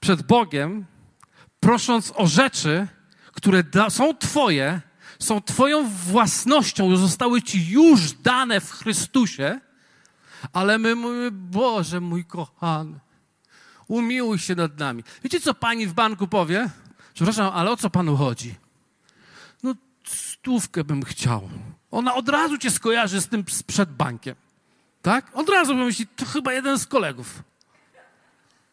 [0.00, 0.86] przed Bogiem,
[1.60, 2.86] prosząc o rzeczy,
[3.32, 4.80] które da, są Twoje,
[5.20, 9.60] są Twoją własnością, zostały Ci już dane w Chrystusie,
[10.52, 13.00] ale my mówimy, Boże mój kochany,
[13.88, 15.04] umiłuj się nad nami.
[15.24, 16.70] Wiecie, co pani w banku powie?
[17.14, 18.54] Przepraszam, ale o co panu chodzi?
[19.62, 21.50] No, stówkę bym chciał.
[21.90, 24.34] Ona od razu cię skojarzy z tym przed bankiem.
[25.02, 25.30] Tak?
[25.34, 27.42] Od razu pomyśli, to chyba jeden z kolegów.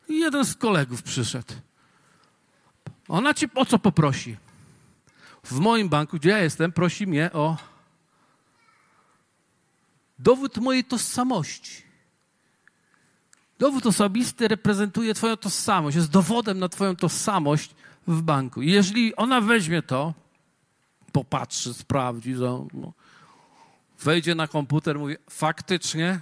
[0.09, 1.53] Jeden z kolegów przyszedł.
[3.07, 4.37] Ona cię o co poprosi?
[5.51, 7.57] W moim banku, gdzie ja jestem, prosi mnie o
[10.19, 11.87] dowód mojej tożsamości.
[13.59, 17.75] Dowód osobisty reprezentuje Twoją tożsamość, jest dowodem na Twoją tożsamość
[18.07, 18.61] w banku.
[18.61, 20.13] I jeżeli ona weźmie to,
[21.11, 22.33] popatrzy, sprawdzi,
[22.73, 22.93] no,
[23.99, 26.19] wejdzie na komputer, mówi, faktycznie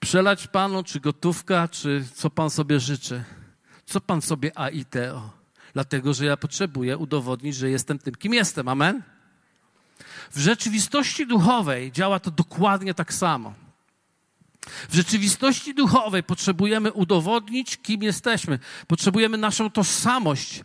[0.00, 3.24] przelać Panu, czy gotówka, czy co Pan sobie życzy.
[3.86, 5.39] Co Pan sobie AITO?
[5.72, 8.68] Dlatego że ja potrzebuję udowodnić, że jestem tym, kim jestem.
[8.68, 9.02] Amen?
[10.30, 13.54] W rzeczywistości duchowej działa to dokładnie tak samo.
[14.88, 18.58] W rzeczywistości duchowej potrzebujemy udowodnić, kim jesteśmy.
[18.86, 20.62] Potrzebujemy naszą tożsamość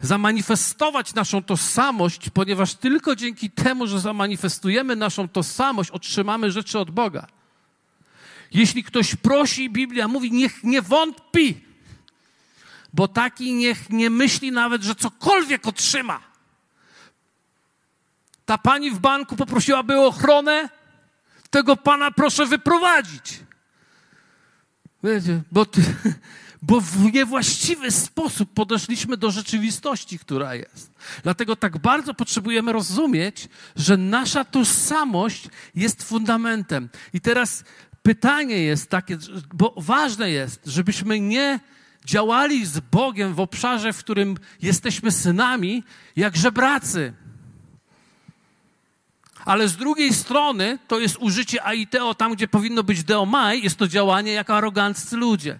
[0.00, 7.26] zamanifestować naszą tożsamość, ponieważ tylko dzięki temu, że zamanifestujemy naszą tożsamość, otrzymamy rzeczy od Boga.
[8.52, 11.60] Jeśli ktoś prosi, Biblia mówi, niech nie wątpi,
[12.96, 16.20] bo taki niech nie myśli nawet, że cokolwiek otrzyma.
[18.44, 20.68] Ta pani w banku poprosiłaby o ochronę,
[21.50, 23.40] tego pana proszę wyprowadzić.
[25.04, 25.82] Wiecie, bo, ty,
[26.62, 30.90] bo w niewłaściwy sposób podeszliśmy do rzeczywistości, która jest.
[31.22, 36.88] Dlatego tak bardzo potrzebujemy rozumieć, że nasza tożsamość jest fundamentem.
[37.12, 37.64] I teraz
[38.02, 39.18] pytanie jest takie,
[39.52, 41.60] bo ważne jest, żebyśmy nie
[42.06, 45.82] działali z Bogiem w obszarze, w którym jesteśmy synami,
[46.16, 47.12] jak żebracy.
[49.44, 53.88] Ale z drugiej strony to jest użycie aiteo tam, gdzie powinno być deomai, jest to
[53.88, 55.58] działanie jak aroganccy ludzie.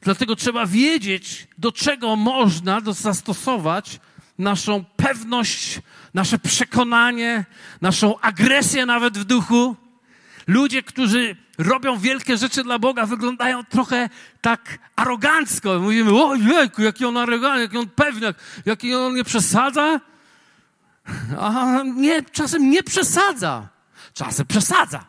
[0.00, 4.00] Dlatego trzeba wiedzieć, do czego można zastosować
[4.38, 5.80] naszą pewność,
[6.14, 7.44] nasze przekonanie,
[7.80, 9.76] naszą agresję nawet w duchu.
[10.46, 14.08] Ludzie, którzy robią wielkie rzeczy dla Boga, wyglądają trochę
[14.40, 15.78] tak arogancko.
[15.78, 20.00] Mówimy, o jejku, jaki on arogancki, jaki on pewniak, jaki on nie przesadza.
[21.40, 23.68] A nie, czasem nie przesadza.
[24.14, 25.04] Czasem przesadza.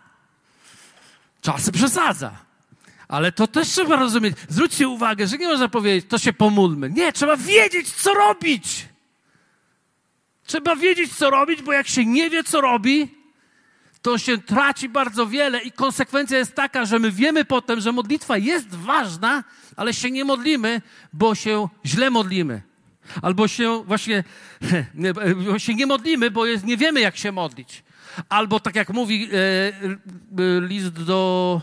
[1.41, 2.31] Czasem przesadza.
[3.07, 4.37] Ale to też trzeba rozumieć.
[4.49, 6.89] Zwróćcie uwagę, że nie można powiedzieć, to się pomódlmy.
[6.89, 8.87] Nie, trzeba wiedzieć, co robić.
[10.45, 13.15] Trzeba wiedzieć, co robić, bo jak się nie wie, co robi,
[14.05, 18.37] to się traci bardzo wiele i konsekwencja jest taka, że my wiemy potem, że modlitwa
[18.37, 19.43] jest ważna,
[19.75, 20.81] ale się nie modlimy,
[21.13, 22.61] bo się źle modlimy.
[23.21, 24.23] Albo się właśnie
[24.93, 25.13] nie,
[25.59, 27.83] się nie modlimy, bo jest, nie wiemy, jak się modlić.
[28.29, 31.61] Albo tak jak mówi e, e, list do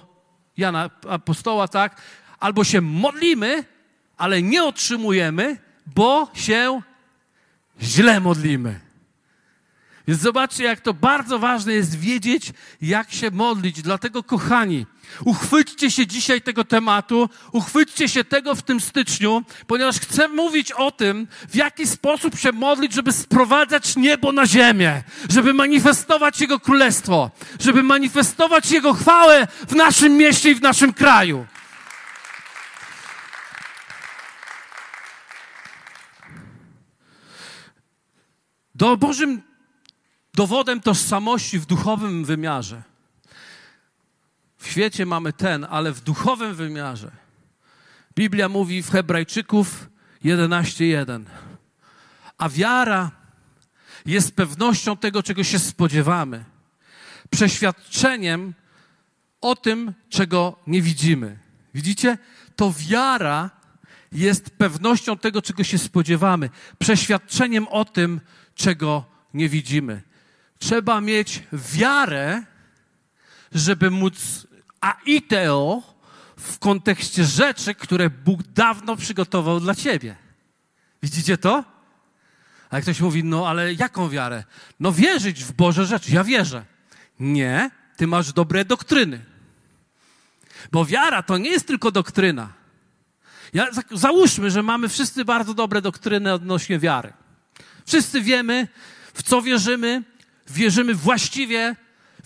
[0.57, 2.02] Jana Apostoła, tak?
[2.40, 3.64] Albo się modlimy,
[4.16, 6.83] ale nie otrzymujemy, bo się
[7.83, 8.91] źle modlimy.
[10.08, 13.82] Więc zobaczcie, jak to bardzo ważne jest wiedzieć, jak się modlić.
[13.82, 14.86] Dlatego, kochani,
[15.24, 20.90] uchwyćcie się dzisiaj tego tematu, uchwyćcie się tego w tym styczniu, ponieważ chcę mówić o
[20.90, 27.30] tym, w jaki sposób się modlić, żeby sprowadzać niebo na ziemię, żeby manifestować Jego królestwo,
[27.60, 31.46] żeby manifestować Jego chwałę w naszym mieście i w naszym kraju.
[38.74, 39.51] Do Bożym
[40.34, 42.82] dowodem tożsamości w duchowym wymiarze.
[44.58, 47.10] W świecie mamy ten, ale w duchowym wymiarze.
[48.14, 49.88] Biblia mówi w Hebrajczyków
[50.24, 51.24] 11:1.
[52.38, 53.10] A wiara
[54.06, 56.44] jest pewnością tego, czego się spodziewamy,
[57.30, 58.54] przeświadczeniem
[59.40, 61.38] o tym, czego nie widzimy.
[61.74, 62.18] Widzicie?
[62.56, 63.50] To wiara
[64.12, 68.20] jest pewnością tego, czego się spodziewamy, przeświadczeniem o tym,
[68.54, 70.02] czego nie widzimy.
[70.62, 72.42] Trzeba mieć wiarę,
[73.55, 74.46] żeby móc
[74.81, 75.83] aiteo
[76.37, 80.16] w kontekście rzeczy, które Bóg dawno przygotował dla ciebie.
[81.03, 81.64] Widzicie to?
[82.70, 84.44] A jak ktoś mówi, no ale jaką wiarę?
[84.81, 86.14] No wierzyć w Boże rzeczy.
[86.14, 86.64] Ja wierzę.
[87.20, 89.25] Nie, ty masz dobre doktryny.
[90.72, 92.53] Bo wiara to nie jest tylko doktryna.
[93.53, 97.12] Ja, załóżmy, że mamy wszyscy bardzo dobre doktryny odnośnie wiary.
[97.87, 98.68] Wszyscy wiemy,
[99.14, 100.12] w co wierzymy,
[100.50, 101.76] wierzymy właściwie,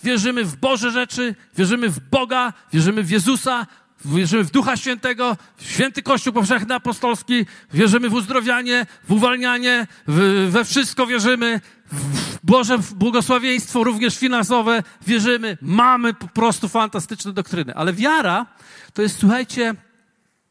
[0.03, 3.67] wierzymy w Boże rzeczy, wierzymy w Boga, wierzymy w Jezusa,
[4.05, 10.47] wierzymy w Ducha Świętego, w święty Kościół Powszechny Apostolski, wierzymy w uzdrowianie, w uwalnianie, w,
[10.51, 17.75] we wszystko wierzymy, w Boże błogosławieństwo, również finansowe, wierzymy, mamy po prostu fantastyczne doktryny.
[17.75, 18.45] Ale wiara
[18.93, 19.75] to jest, słuchajcie,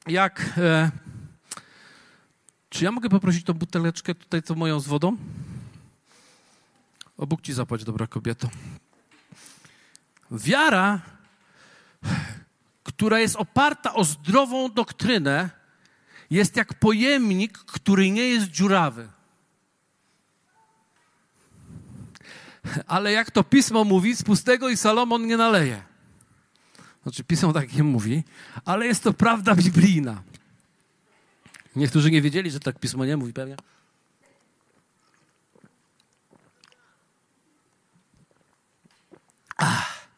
[0.07, 0.53] jak...
[0.59, 0.91] E,
[2.69, 5.17] czy ja mogę poprosić tą buteleczkę tutaj, co moją z wodą?
[7.17, 8.51] O Bóg ci zapłać, dobra kobieto.
[10.31, 11.01] Wiara,
[12.83, 15.51] która jest oparta o zdrową doktrynę,
[16.31, 19.09] jest jak pojemnik, który nie jest dziurawy.
[22.87, 25.83] Ale jak to pismo mówi, z pustego i Salomon nie naleje.
[27.03, 28.25] Znaczy, pismo tak nie mówi,
[28.65, 30.23] ale jest to prawda biblijna.
[31.77, 33.57] Niektórzy nie wiedzieli, że tak pismo nie mówi, pewnie.
[39.57, 40.09] Ach.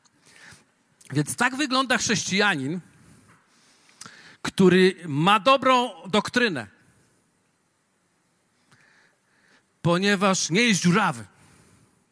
[1.13, 2.81] Więc tak wygląda chrześcijanin,
[4.43, 6.67] który ma dobrą doktrynę,
[9.83, 11.25] ponieważ nie jest dziurawy.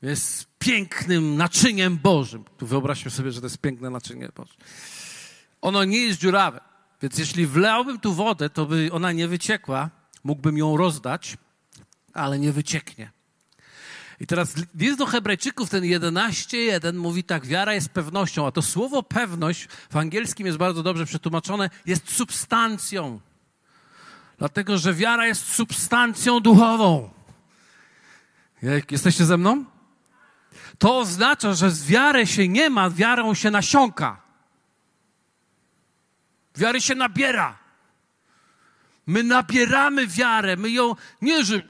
[0.02, 2.44] Jest pięknym naczyniem Bożym.
[2.58, 4.54] Tu wyobraźmy sobie, że to jest piękne naczynie Boże.
[5.60, 6.60] Ono nie jest dziurawe.
[7.02, 9.90] Więc jeśli wlałbym tu wodę, to by ona nie wyciekła,
[10.24, 11.36] mógłbym ją rozdać
[12.16, 13.10] ale nie wycieknie.
[14.20, 19.02] I teraz list do Hebrajczyków, ten 11.1 mówi tak, wiara jest pewnością, a to słowo
[19.02, 23.20] pewność w angielskim jest bardzo dobrze przetłumaczone, jest substancją.
[24.38, 27.11] Dlatego, że wiara jest substancją duchową.
[28.90, 29.64] Jesteście ze mną?
[30.79, 34.22] To oznacza, że z wiary się nie ma, wiarą się nasiąka.
[36.57, 37.59] Wiary się nabiera.
[39.07, 41.62] My nabieramy wiarę, my ją nie, że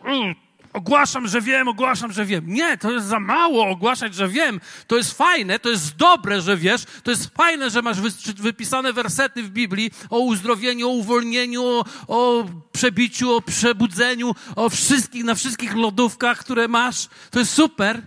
[0.76, 2.44] ogłaszam, że wiem, ogłaszam, że wiem.
[2.46, 4.60] Nie, to jest za mało ogłaszać, że wiem.
[4.86, 6.84] To jest fajne, to jest dobre, że wiesz.
[7.02, 8.00] To jest fajne, że masz
[8.36, 15.24] wypisane wersety w Biblii o uzdrowieniu, o uwolnieniu, o, o przebiciu, o przebudzeniu, o wszystkich,
[15.24, 17.08] na wszystkich lodówkach, które masz.
[17.30, 18.02] To jest super.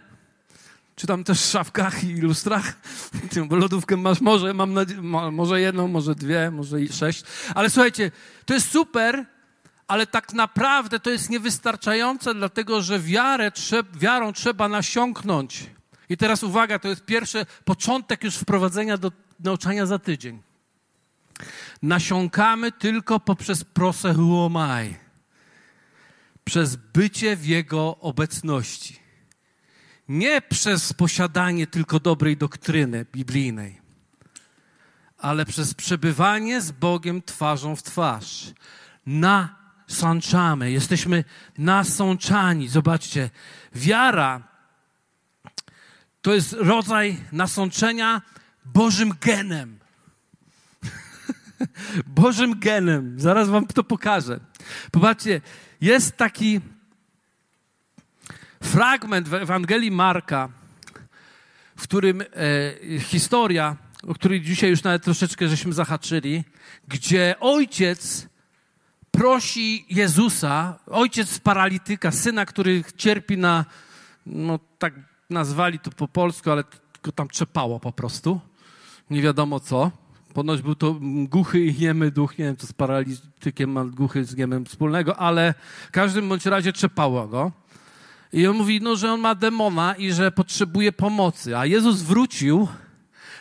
[0.95, 2.73] Czy tam też w szafkach i lustrach?
[3.49, 5.01] Bo lodówkę masz może, mam nadzieję,
[5.31, 7.23] może jedną, może dwie, może sześć.
[7.55, 8.11] Ale słuchajcie,
[8.45, 9.25] to jest super,
[9.89, 13.51] ale tak naprawdę to jest niewystarczające, dlatego że wiarę,
[13.93, 15.69] wiarą trzeba nasiąknąć.
[16.09, 20.41] I teraz uwaga, to jest pierwszy początek już wprowadzenia do nauczania za tydzień.
[21.81, 24.95] Nasiąkamy tylko poprzez prosehuomai,
[26.43, 28.99] przez bycie w Jego obecności.
[30.07, 33.81] Nie przez posiadanie tylko dobrej doktryny biblijnej,
[35.17, 38.53] ale przez przebywanie z Bogiem twarzą w twarz.
[39.05, 39.58] Na
[39.89, 41.23] sączamy, jesteśmy
[41.57, 42.67] nasączani.
[42.67, 43.29] Zobaczcie,
[43.75, 44.41] wiara
[46.21, 48.21] to jest rodzaj nasączenia
[48.65, 49.79] Bożym genem.
[52.21, 53.19] Bożym genem.
[53.19, 54.39] Zaraz wam to pokażę.
[54.91, 55.41] Popatrzcie,
[55.81, 56.61] jest taki
[58.63, 60.49] fragment w Ewangelii Marka,
[61.75, 62.25] w którym e,
[62.99, 63.75] historia,
[64.07, 66.43] o której dzisiaj już nawet troszeczkę żeśmy zahaczyli,
[66.87, 68.27] gdzie ojciec
[69.19, 73.65] prosi Jezusa, ojciec paralityka, syna, który cierpi na,
[74.25, 74.93] no tak
[75.29, 78.39] nazwali to po polsku, ale tylko tam czepało po prostu.
[79.09, 79.91] Nie wiadomo co.
[80.33, 82.37] Ponoć był to głuchy i niemy duch.
[82.37, 85.53] Nie wiem, co z paralitykiem ma głuchy z niemym wspólnego, ale
[85.87, 87.51] w każdym bądź razie czepało go.
[88.33, 91.57] I on mówi, no, że on ma demona i że potrzebuje pomocy.
[91.57, 92.67] A Jezus wrócił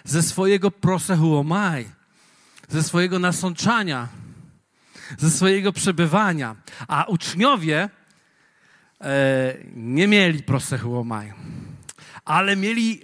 [0.05, 1.85] ze swojego prosehuomai,
[2.69, 4.09] ze swojego nasączania
[5.19, 6.57] ze swojego przebywania.
[6.89, 7.89] A uczniowie
[9.01, 11.33] e, nie mieli prosechuomaj,
[12.25, 13.01] ale mieli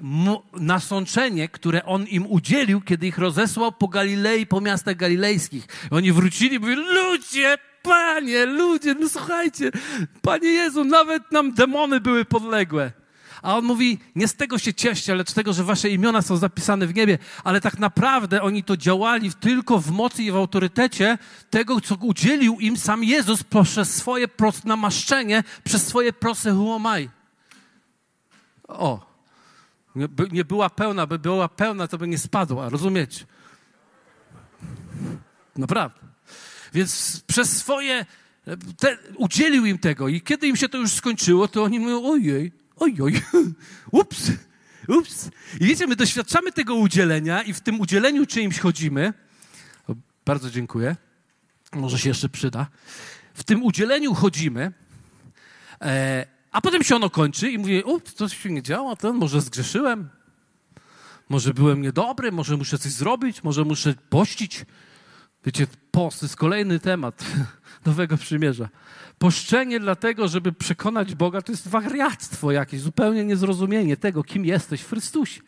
[0.53, 5.67] nasączenie, które on im udzielił, kiedy ich rozesłał po Galilei, po miastach galilejskich.
[5.91, 9.71] Oni wrócili i mówili, ludzie, panie, ludzie, no słuchajcie,
[10.23, 13.04] panie Jezu, nawet nam demony były podległe.
[13.45, 16.37] A on mówi, nie z tego się cieszcie, lecz z tego, że wasze imiona są
[16.37, 17.19] zapisane w niebie.
[17.45, 21.19] Ale tak naprawdę oni to działali tylko w mocy i w autorytecie
[21.51, 24.29] tego, co udzielił im sam Jezus przez swoje
[24.65, 27.11] namaszczenie, przez swoje prosy huomai.
[28.69, 29.07] O,
[29.95, 33.25] nie, nie była pełna, by była pełna, to by nie spadła, rozumiecie?
[35.57, 36.01] Naprawdę.
[36.73, 38.07] Więc przez swoje,
[38.79, 42.64] te, udzielił im tego i kiedy im się to już skończyło, to oni mówią, ojej,
[42.77, 43.23] oj, oj,
[44.01, 44.33] ups,
[44.89, 45.31] ups.
[45.61, 49.13] I wiecie, my doświadczamy tego udzielenia i w tym udzieleniu czyimś chodzimy.
[49.89, 50.97] O, bardzo dziękuję.
[51.73, 52.67] Może się jeszcze przyda.
[53.35, 54.73] W tym udzieleniu chodzimy,
[55.81, 59.41] e, a potem się ono kończy i mówię, o, coś się nie działa, to może
[59.41, 60.09] zgrzeszyłem,
[61.29, 64.65] może byłem niedobry, może muszę coś zrobić, może muszę pościć.
[65.45, 67.25] Wiecie, post jest kolejny temat
[67.87, 68.69] Nowego Przymierza.
[69.25, 74.89] Poszczenie dlatego, żeby przekonać Boga, to jest wariactwo jakieś, zupełnie niezrozumienie tego, kim jesteś w
[74.89, 75.41] Chrystusie.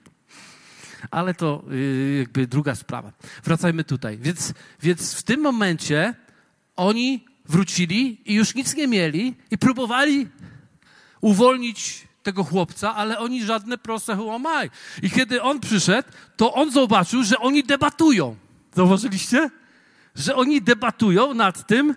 [1.10, 3.12] Ale to yy, jakby druga sprawa.
[3.44, 4.18] Wracajmy tutaj.
[4.18, 6.14] Więc, więc w tym momencie
[6.76, 10.28] oni wrócili i już nic nie mieli i próbowali
[11.20, 14.70] uwolnić tego chłopca, ale oni żadne proste łamaj.
[15.02, 18.36] I kiedy on przyszedł, to on zobaczył, że oni debatują.
[18.74, 19.50] Zauważyliście?
[20.14, 21.94] Że oni debatują nad tym,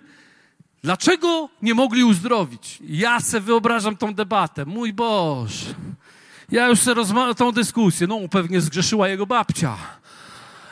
[0.82, 2.78] Dlaczego nie mogli uzdrowić?
[2.80, 4.66] Ja se wyobrażam tą debatę.
[4.66, 5.74] Mój Boże.
[6.50, 8.06] Ja już sobie rozmawiam tą dyskusję.
[8.06, 9.76] No, pewnie zgrzeszyła jego babcia.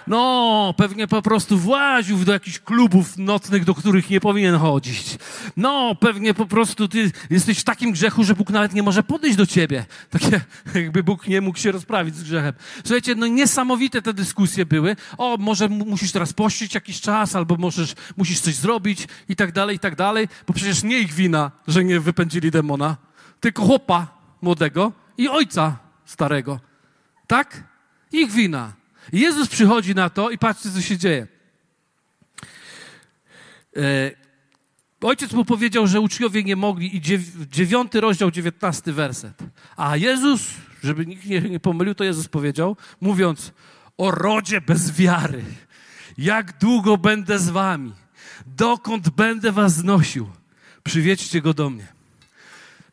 [0.08, 5.18] No, pewnie po prostu właził do jakichś klubów nocnych, do których nie powinien chodzić.
[5.56, 9.36] No, pewnie po prostu ty jesteś w takim grzechu, że Bóg nawet nie może podejść
[9.36, 9.86] do ciebie.
[10.10, 10.40] Takie,
[10.74, 12.52] jakby Bóg nie mógł się rozprawić z grzechem.
[12.84, 14.96] Słuchajcie, no niesamowite te dyskusje były.
[15.18, 19.76] O, może musisz teraz pościć jakiś czas, albo możesz, musisz coś zrobić i tak dalej,
[19.76, 20.28] i tak dalej.
[20.46, 22.96] Bo przecież nie ich wina, że nie wypędzili demona,
[23.40, 24.06] tylko chłopa
[24.42, 26.60] młodego i ojca starego.
[27.26, 27.64] Tak?
[28.12, 28.77] Ich wina.
[29.12, 31.26] Jezus przychodzi na to i patrzcie, co się dzieje.
[33.76, 34.10] E,
[35.00, 37.00] Ojciec mu powiedział, że uczniowie nie mogli i
[37.50, 39.38] dziewiąty rozdział, dziewiętnasty werset.
[39.76, 40.42] A Jezus,
[40.84, 43.52] żeby nikt nie, nie pomylił, to Jezus powiedział, mówiąc
[43.98, 45.44] o rodzie bez wiary.
[46.18, 47.92] Jak długo będę z wami?
[48.46, 50.30] Dokąd będę was znosił?
[50.84, 51.86] Przywiedźcie go do mnie.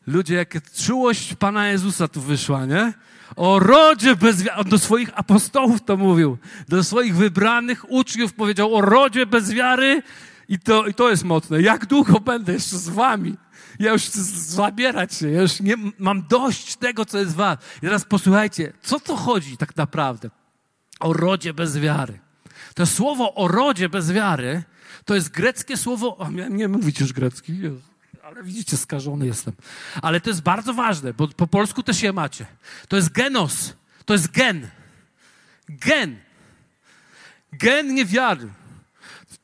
[0.06, 2.92] Ludzie, jakie czułość Pana Jezusa tu wyszła, nie?
[3.36, 4.64] O rodzie bez wiary.
[4.64, 6.38] Do swoich apostołów to mówił.
[6.68, 10.02] Do swoich wybranych uczniów powiedział o rodzie bez wiary.
[10.48, 11.62] I to, I to jest mocne.
[11.62, 13.36] Jak długo będę jeszcze z wami?
[13.78, 15.30] Ja już chcę zabierać się.
[15.30, 17.58] Ja już nie, mam dość tego, co jest was.
[17.76, 20.30] I teraz posłuchajcie, co to chodzi tak naprawdę?
[21.00, 22.18] O rodzie bez wiary.
[22.74, 24.62] To słowo o rodzie bez wiary
[25.04, 26.16] to jest greckie słowo.
[26.20, 27.52] A miałem nie mówić już grecki.
[28.26, 29.54] Ale widzicie, skażony jestem.
[30.02, 32.46] Ale to jest bardzo ważne, bo po polsku też je macie.
[32.88, 33.74] To jest genos.
[34.04, 34.68] To jest gen.
[35.68, 36.16] Gen.
[37.52, 38.48] Gen niewiary.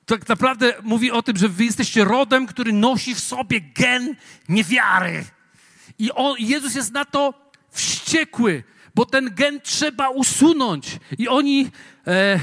[0.06, 4.16] Tak naprawdę mówi o tym, że wy jesteście rodem, który nosi w sobie gen
[4.48, 5.24] niewiary.
[5.98, 8.64] I on, Jezus jest na to wściekły,
[8.94, 10.98] bo ten gen trzeba usunąć.
[11.18, 11.70] I oni
[12.06, 12.40] e,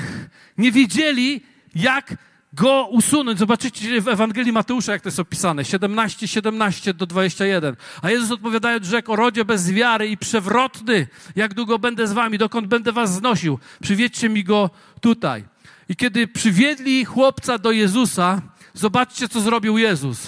[0.58, 1.42] nie wiedzieli,
[1.76, 2.16] jak
[2.54, 3.40] go usunąć.
[3.40, 5.66] Zobaczycie w Ewangelii Mateusza, jak to jest opisane.
[5.66, 7.76] 17, 17 do 21.
[8.02, 12.38] A Jezus odpowiadając rzekł o rodzie bez wiary i przewrotny, jak długo będę z wami,
[12.38, 13.60] dokąd będę was znosił.
[13.82, 14.70] Przywiedźcie mi go
[15.02, 15.44] tutaj.
[15.90, 18.42] I kiedy przywiedli chłopca do Jezusa,
[18.74, 20.28] zobaczcie, co zrobił Jezus.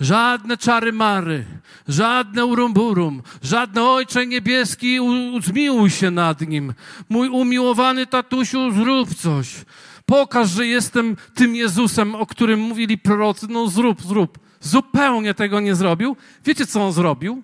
[0.00, 1.44] Żadne czary mary,
[1.88, 4.98] żadne urumburum, żadne Ojcze Niebieski,
[5.42, 6.74] zmiłuj się nad nim.
[7.08, 9.48] Mój umiłowany tatusiu, zrób coś.
[10.06, 13.46] Pokaż, że jestem tym Jezusem, o którym mówili prorocy.
[13.50, 14.38] No zrób, zrób.
[14.60, 16.16] Zupełnie tego nie zrobił.
[16.44, 17.42] Wiecie, co on zrobił?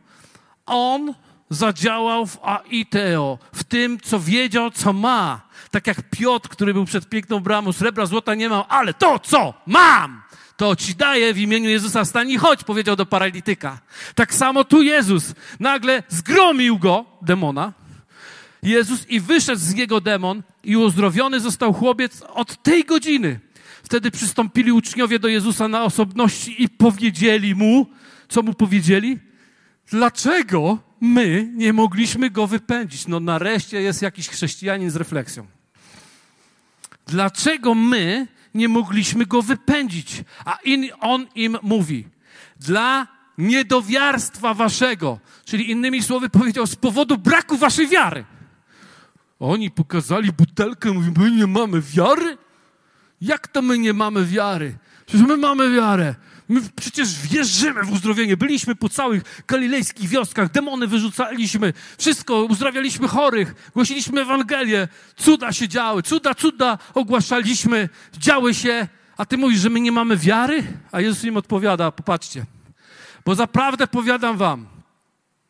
[0.67, 1.15] On
[1.51, 5.41] zadziałał w aiteo, w tym, co wiedział, co ma.
[5.71, 9.55] Tak jak Piotr, który był przed piękną bramą, srebra, złota nie mam, ale to, co
[9.67, 10.23] mam,
[10.57, 13.79] to ci daję w imieniu Jezusa, stań i chodź, powiedział do paralityka.
[14.15, 17.73] Tak samo tu Jezus nagle zgromił go, demona,
[18.63, 23.41] Jezus i wyszedł z niego demon i uzdrowiony został chłopiec od tej godziny.
[23.83, 27.87] Wtedy przystąpili uczniowie do Jezusa na osobności i powiedzieli mu,
[28.29, 29.19] co mu powiedzieli?
[29.91, 33.07] Dlaczego my nie mogliśmy go wypędzić?
[33.09, 35.47] No nareszcie jest jakiś chrześcijanin z refleksją.
[37.07, 40.25] Dlaczego my nie mogliśmy go wypędzić?
[40.45, 42.05] A in, on im mówi,
[42.61, 43.07] dla
[43.39, 48.25] niedowiarstwa waszego, czyli innymi słowy powiedział, z powodu braku waszej wiary.
[49.43, 52.39] Oni pokazali butelkę, mówią, my nie mamy wiary?
[53.21, 54.79] Jak to my nie mamy wiary?
[55.07, 56.15] Przecież my mamy wiarę.
[56.49, 58.37] My przecież wierzymy w uzdrowienie.
[58.37, 66.03] Byliśmy po całych galilejskich wioskach, demony wyrzucaliśmy, wszystko, uzdrawialiśmy chorych, głosiliśmy Ewangelię, cuda się działy,
[66.03, 67.89] cuda, cuda ogłaszaliśmy,
[68.19, 70.63] działy się, a ty mówisz, że my nie mamy wiary?
[70.93, 72.45] A Jezus im odpowiada, popatrzcie,
[73.25, 74.72] bo zaprawdę powiadam wam,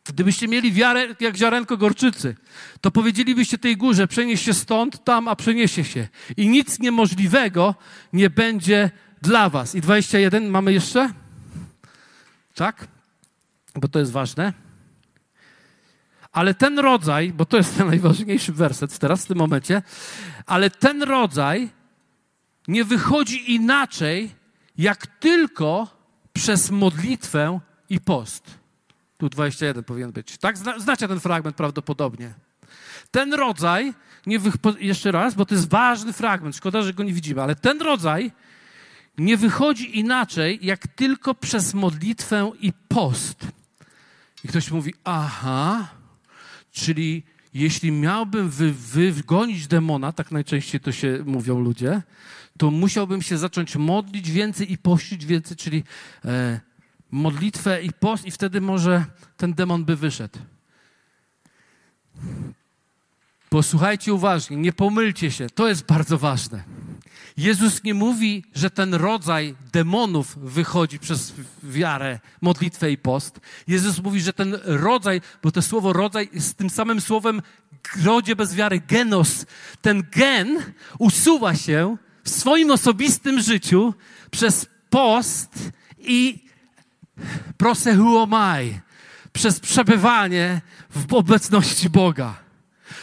[0.05, 2.35] Gdybyście mieli wiarę jak ziarenko gorczycy,
[2.81, 6.07] to powiedzielibyście tej górze, przenieś się stąd, tam, a przeniesie się.
[6.37, 7.75] I nic niemożliwego
[8.13, 8.91] nie będzie
[9.21, 9.75] dla was.
[9.75, 11.13] I 21 mamy jeszcze?
[12.55, 12.87] Tak?
[13.75, 14.53] Bo to jest ważne.
[16.31, 19.81] Ale ten rodzaj, bo to jest ten najważniejszy werset teraz w tym momencie,
[20.45, 21.69] ale ten rodzaj
[22.67, 24.35] nie wychodzi inaczej,
[24.77, 25.87] jak tylko
[26.33, 28.62] przez modlitwę i post.
[29.23, 30.37] Tu 21 powinien być.
[30.37, 30.57] Tak?
[30.57, 32.33] Znacie ten fragment prawdopodobnie.
[33.11, 33.93] Ten rodzaj,
[34.25, 34.39] nie
[34.79, 38.31] jeszcze raz, bo to jest ważny fragment, szkoda, że go nie widzimy, ale ten rodzaj
[39.17, 43.47] nie wychodzi inaczej, jak tylko przez modlitwę i post.
[44.43, 45.87] I ktoś mówi, aha,
[46.71, 48.73] czyli jeśli miałbym wy,
[49.11, 52.01] wygonić demona, tak najczęściej to się mówią ludzie,
[52.57, 55.83] to musiałbym się zacząć modlić więcej i pościć więcej, czyli
[56.25, 56.72] e,
[57.13, 59.05] modlitwę i post, i wtedy może
[59.37, 60.39] ten demon by wyszedł.
[63.49, 66.63] Posłuchajcie uważnie, nie pomylcie się, to jest bardzo ważne.
[67.37, 71.33] Jezus nie mówi, że ten rodzaj demonów wychodzi przez
[71.63, 73.39] wiarę, modlitwę i post.
[73.67, 77.41] Jezus mówi, że ten rodzaj, bo to słowo rodzaj jest tym samym słowem
[78.03, 79.45] rodzie bez wiary, genos.
[79.81, 80.57] Ten gen
[80.99, 83.93] usuwa się w swoim osobistym życiu
[84.31, 86.43] przez post i
[87.57, 88.79] prosehuomai,
[89.33, 92.35] przez przebywanie w obecności Boga.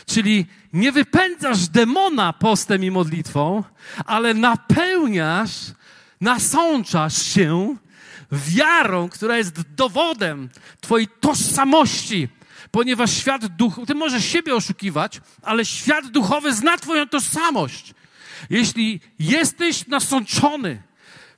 [0.06, 3.64] Czyli nie wypędzasz demona postem i modlitwą,
[4.04, 5.50] ale napełniasz,
[6.20, 7.76] nasączasz się
[8.32, 10.48] wiarą, która jest dowodem
[10.80, 12.28] Twojej tożsamości,
[12.70, 17.94] ponieważ świat duchowy, Ty możesz siebie oszukiwać, ale świat duchowy zna Twoją tożsamość.
[18.50, 20.82] Jeśli jesteś nasączony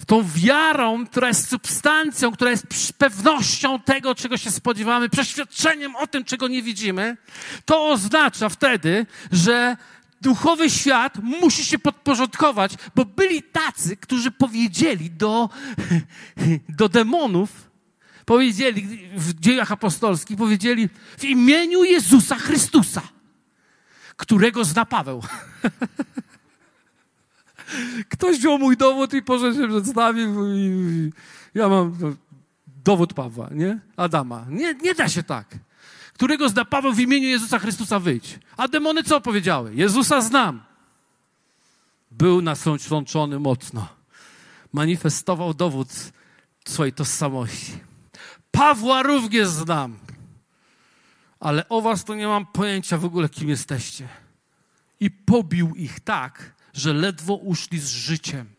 [0.07, 6.25] tą wiarą, która jest substancją, która jest pewnością tego, czego się spodziewamy, przeświadczeniem o tym,
[6.25, 7.17] czego nie widzimy,
[7.65, 9.77] to oznacza wtedy, że
[10.21, 15.49] duchowy świat musi się podporządkować, bo byli tacy, którzy powiedzieli do,
[16.79, 17.51] do demonów,
[18.25, 20.89] powiedzieli w dziejach apostolskich, powiedzieli
[21.19, 23.03] w imieniu Jezusa Chrystusa,
[24.17, 25.23] którego zna Paweł.
[28.09, 31.12] Ktoś wziął mój dowód i poszedł się przedstawił i
[31.55, 32.16] ja mam
[32.85, 33.79] dowód Pawła, nie?
[33.97, 34.47] Adama.
[34.49, 35.59] Nie, nie da się tak.
[36.14, 38.39] Którego zna Paweł w imieniu Jezusa Chrystusa wyjdź.
[38.57, 39.75] A demony co powiedziały?
[39.75, 40.62] Jezusa znam.
[42.11, 43.89] Był nasączony mocno.
[44.73, 45.89] Manifestował dowód
[46.64, 47.73] swojej tożsamości.
[48.51, 49.97] Pawła również znam.
[51.41, 54.09] Ale o was to nie mam pojęcia w ogóle, kim jesteście.
[55.01, 58.55] I pobił ich tak, że ledwo uszli z życiem.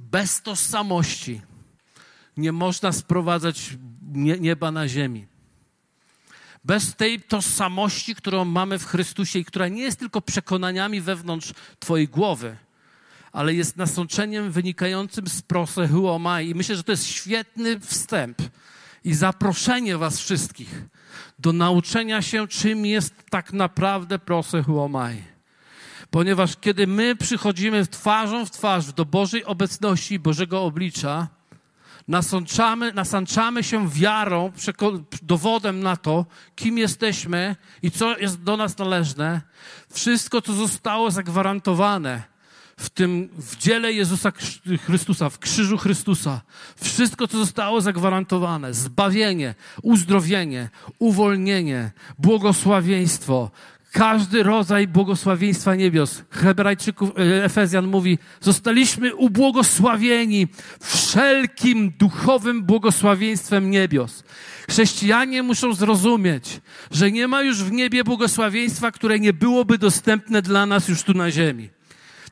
[0.00, 1.40] Bez tożsamości
[2.36, 3.76] nie można sprowadzać
[4.40, 5.26] nieba na ziemi.
[6.64, 12.08] Bez tej tożsamości, którą mamy w Chrystusie i która nie jest tylko przekonaniami wewnątrz Twojej
[12.08, 12.56] głowy,
[13.32, 16.48] ale jest nasączeniem wynikającym z prosy huomai.
[16.48, 18.42] I myślę, że to jest świetny wstęp
[19.04, 20.82] i zaproszenie Was wszystkich
[21.38, 25.22] do nauczenia się, czym jest tak naprawdę prosy huomai.
[26.10, 31.28] Ponieważ kiedy my przychodzimy twarzą w twarz do Bożej obecności, Bożego oblicza,
[32.08, 34.52] nasączamy, nasanczamy się wiarą,
[35.22, 36.26] dowodem na to,
[36.56, 39.40] kim jesteśmy i co jest do nas należne.
[39.92, 42.33] Wszystko, co zostało zagwarantowane
[42.76, 44.32] w tym, w dziele Jezusa
[44.86, 46.40] Chrystusa, w krzyżu Chrystusa.
[46.76, 50.68] Wszystko, co zostało zagwarantowane, zbawienie, uzdrowienie,
[50.98, 53.50] uwolnienie, błogosławieństwo,
[53.94, 56.22] każdy rodzaj błogosławieństwa niebios.
[56.30, 60.48] Hebrajczyków, e, Efezjan mówi, zostaliśmy ubłogosławieni
[60.80, 64.24] wszelkim duchowym błogosławieństwem niebios.
[64.70, 66.60] Chrześcijanie muszą zrozumieć,
[66.90, 71.14] że nie ma już w niebie błogosławieństwa, które nie byłoby dostępne dla nas już tu
[71.14, 71.68] na ziemi.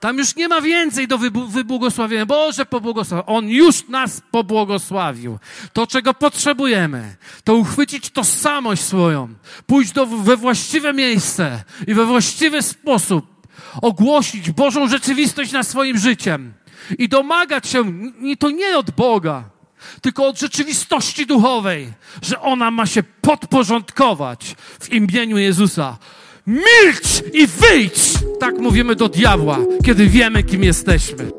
[0.03, 2.27] Tam już nie ma więcej do wybłogosławienia.
[2.27, 3.25] Boże, pobłogosławił.
[3.27, 5.39] On już nas pobłogosławił.
[5.73, 9.35] To, czego potrzebujemy, to uchwycić tożsamość swoją,
[9.67, 13.49] pójść do, we właściwe miejsce i we właściwy sposób
[13.83, 16.53] ogłosić Bożą rzeczywistość na swoim życiem
[16.99, 17.85] i domagać się,
[18.23, 19.45] i to nie od Boga,
[20.01, 21.93] tylko od rzeczywistości duchowej,
[22.23, 25.99] że ona ma się podporządkować w imieniu Jezusa.
[26.47, 28.19] Milcz i wyjdź!
[28.41, 31.31] Tak mówimy do diabła, kiedy wiemy, kim jesteśmy.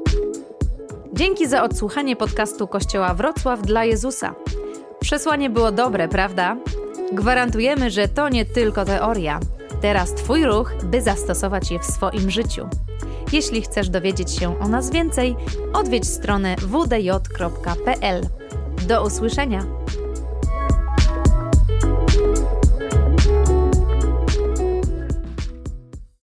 [1.13, 4.35] Dzięki za odsłuchanie podcastu Kościoła Wrocław dla Jezusa.
[4.99, 6.57] Przesłanie było dobre, prawda?
[7.13, 9.39] Gwarantujemy, że to nie tylko teoria.
[9.81, 12.67] Teraz Twój ruch, by zastosować je w swoim życiu.
[13.31, 15.35] Jeśli chcesz dowiedzieć się o nas więcej,
[15.73, 18.21] odwiedź stronę wdj.pl.
[18.87, 19.65] Do usłyszenia!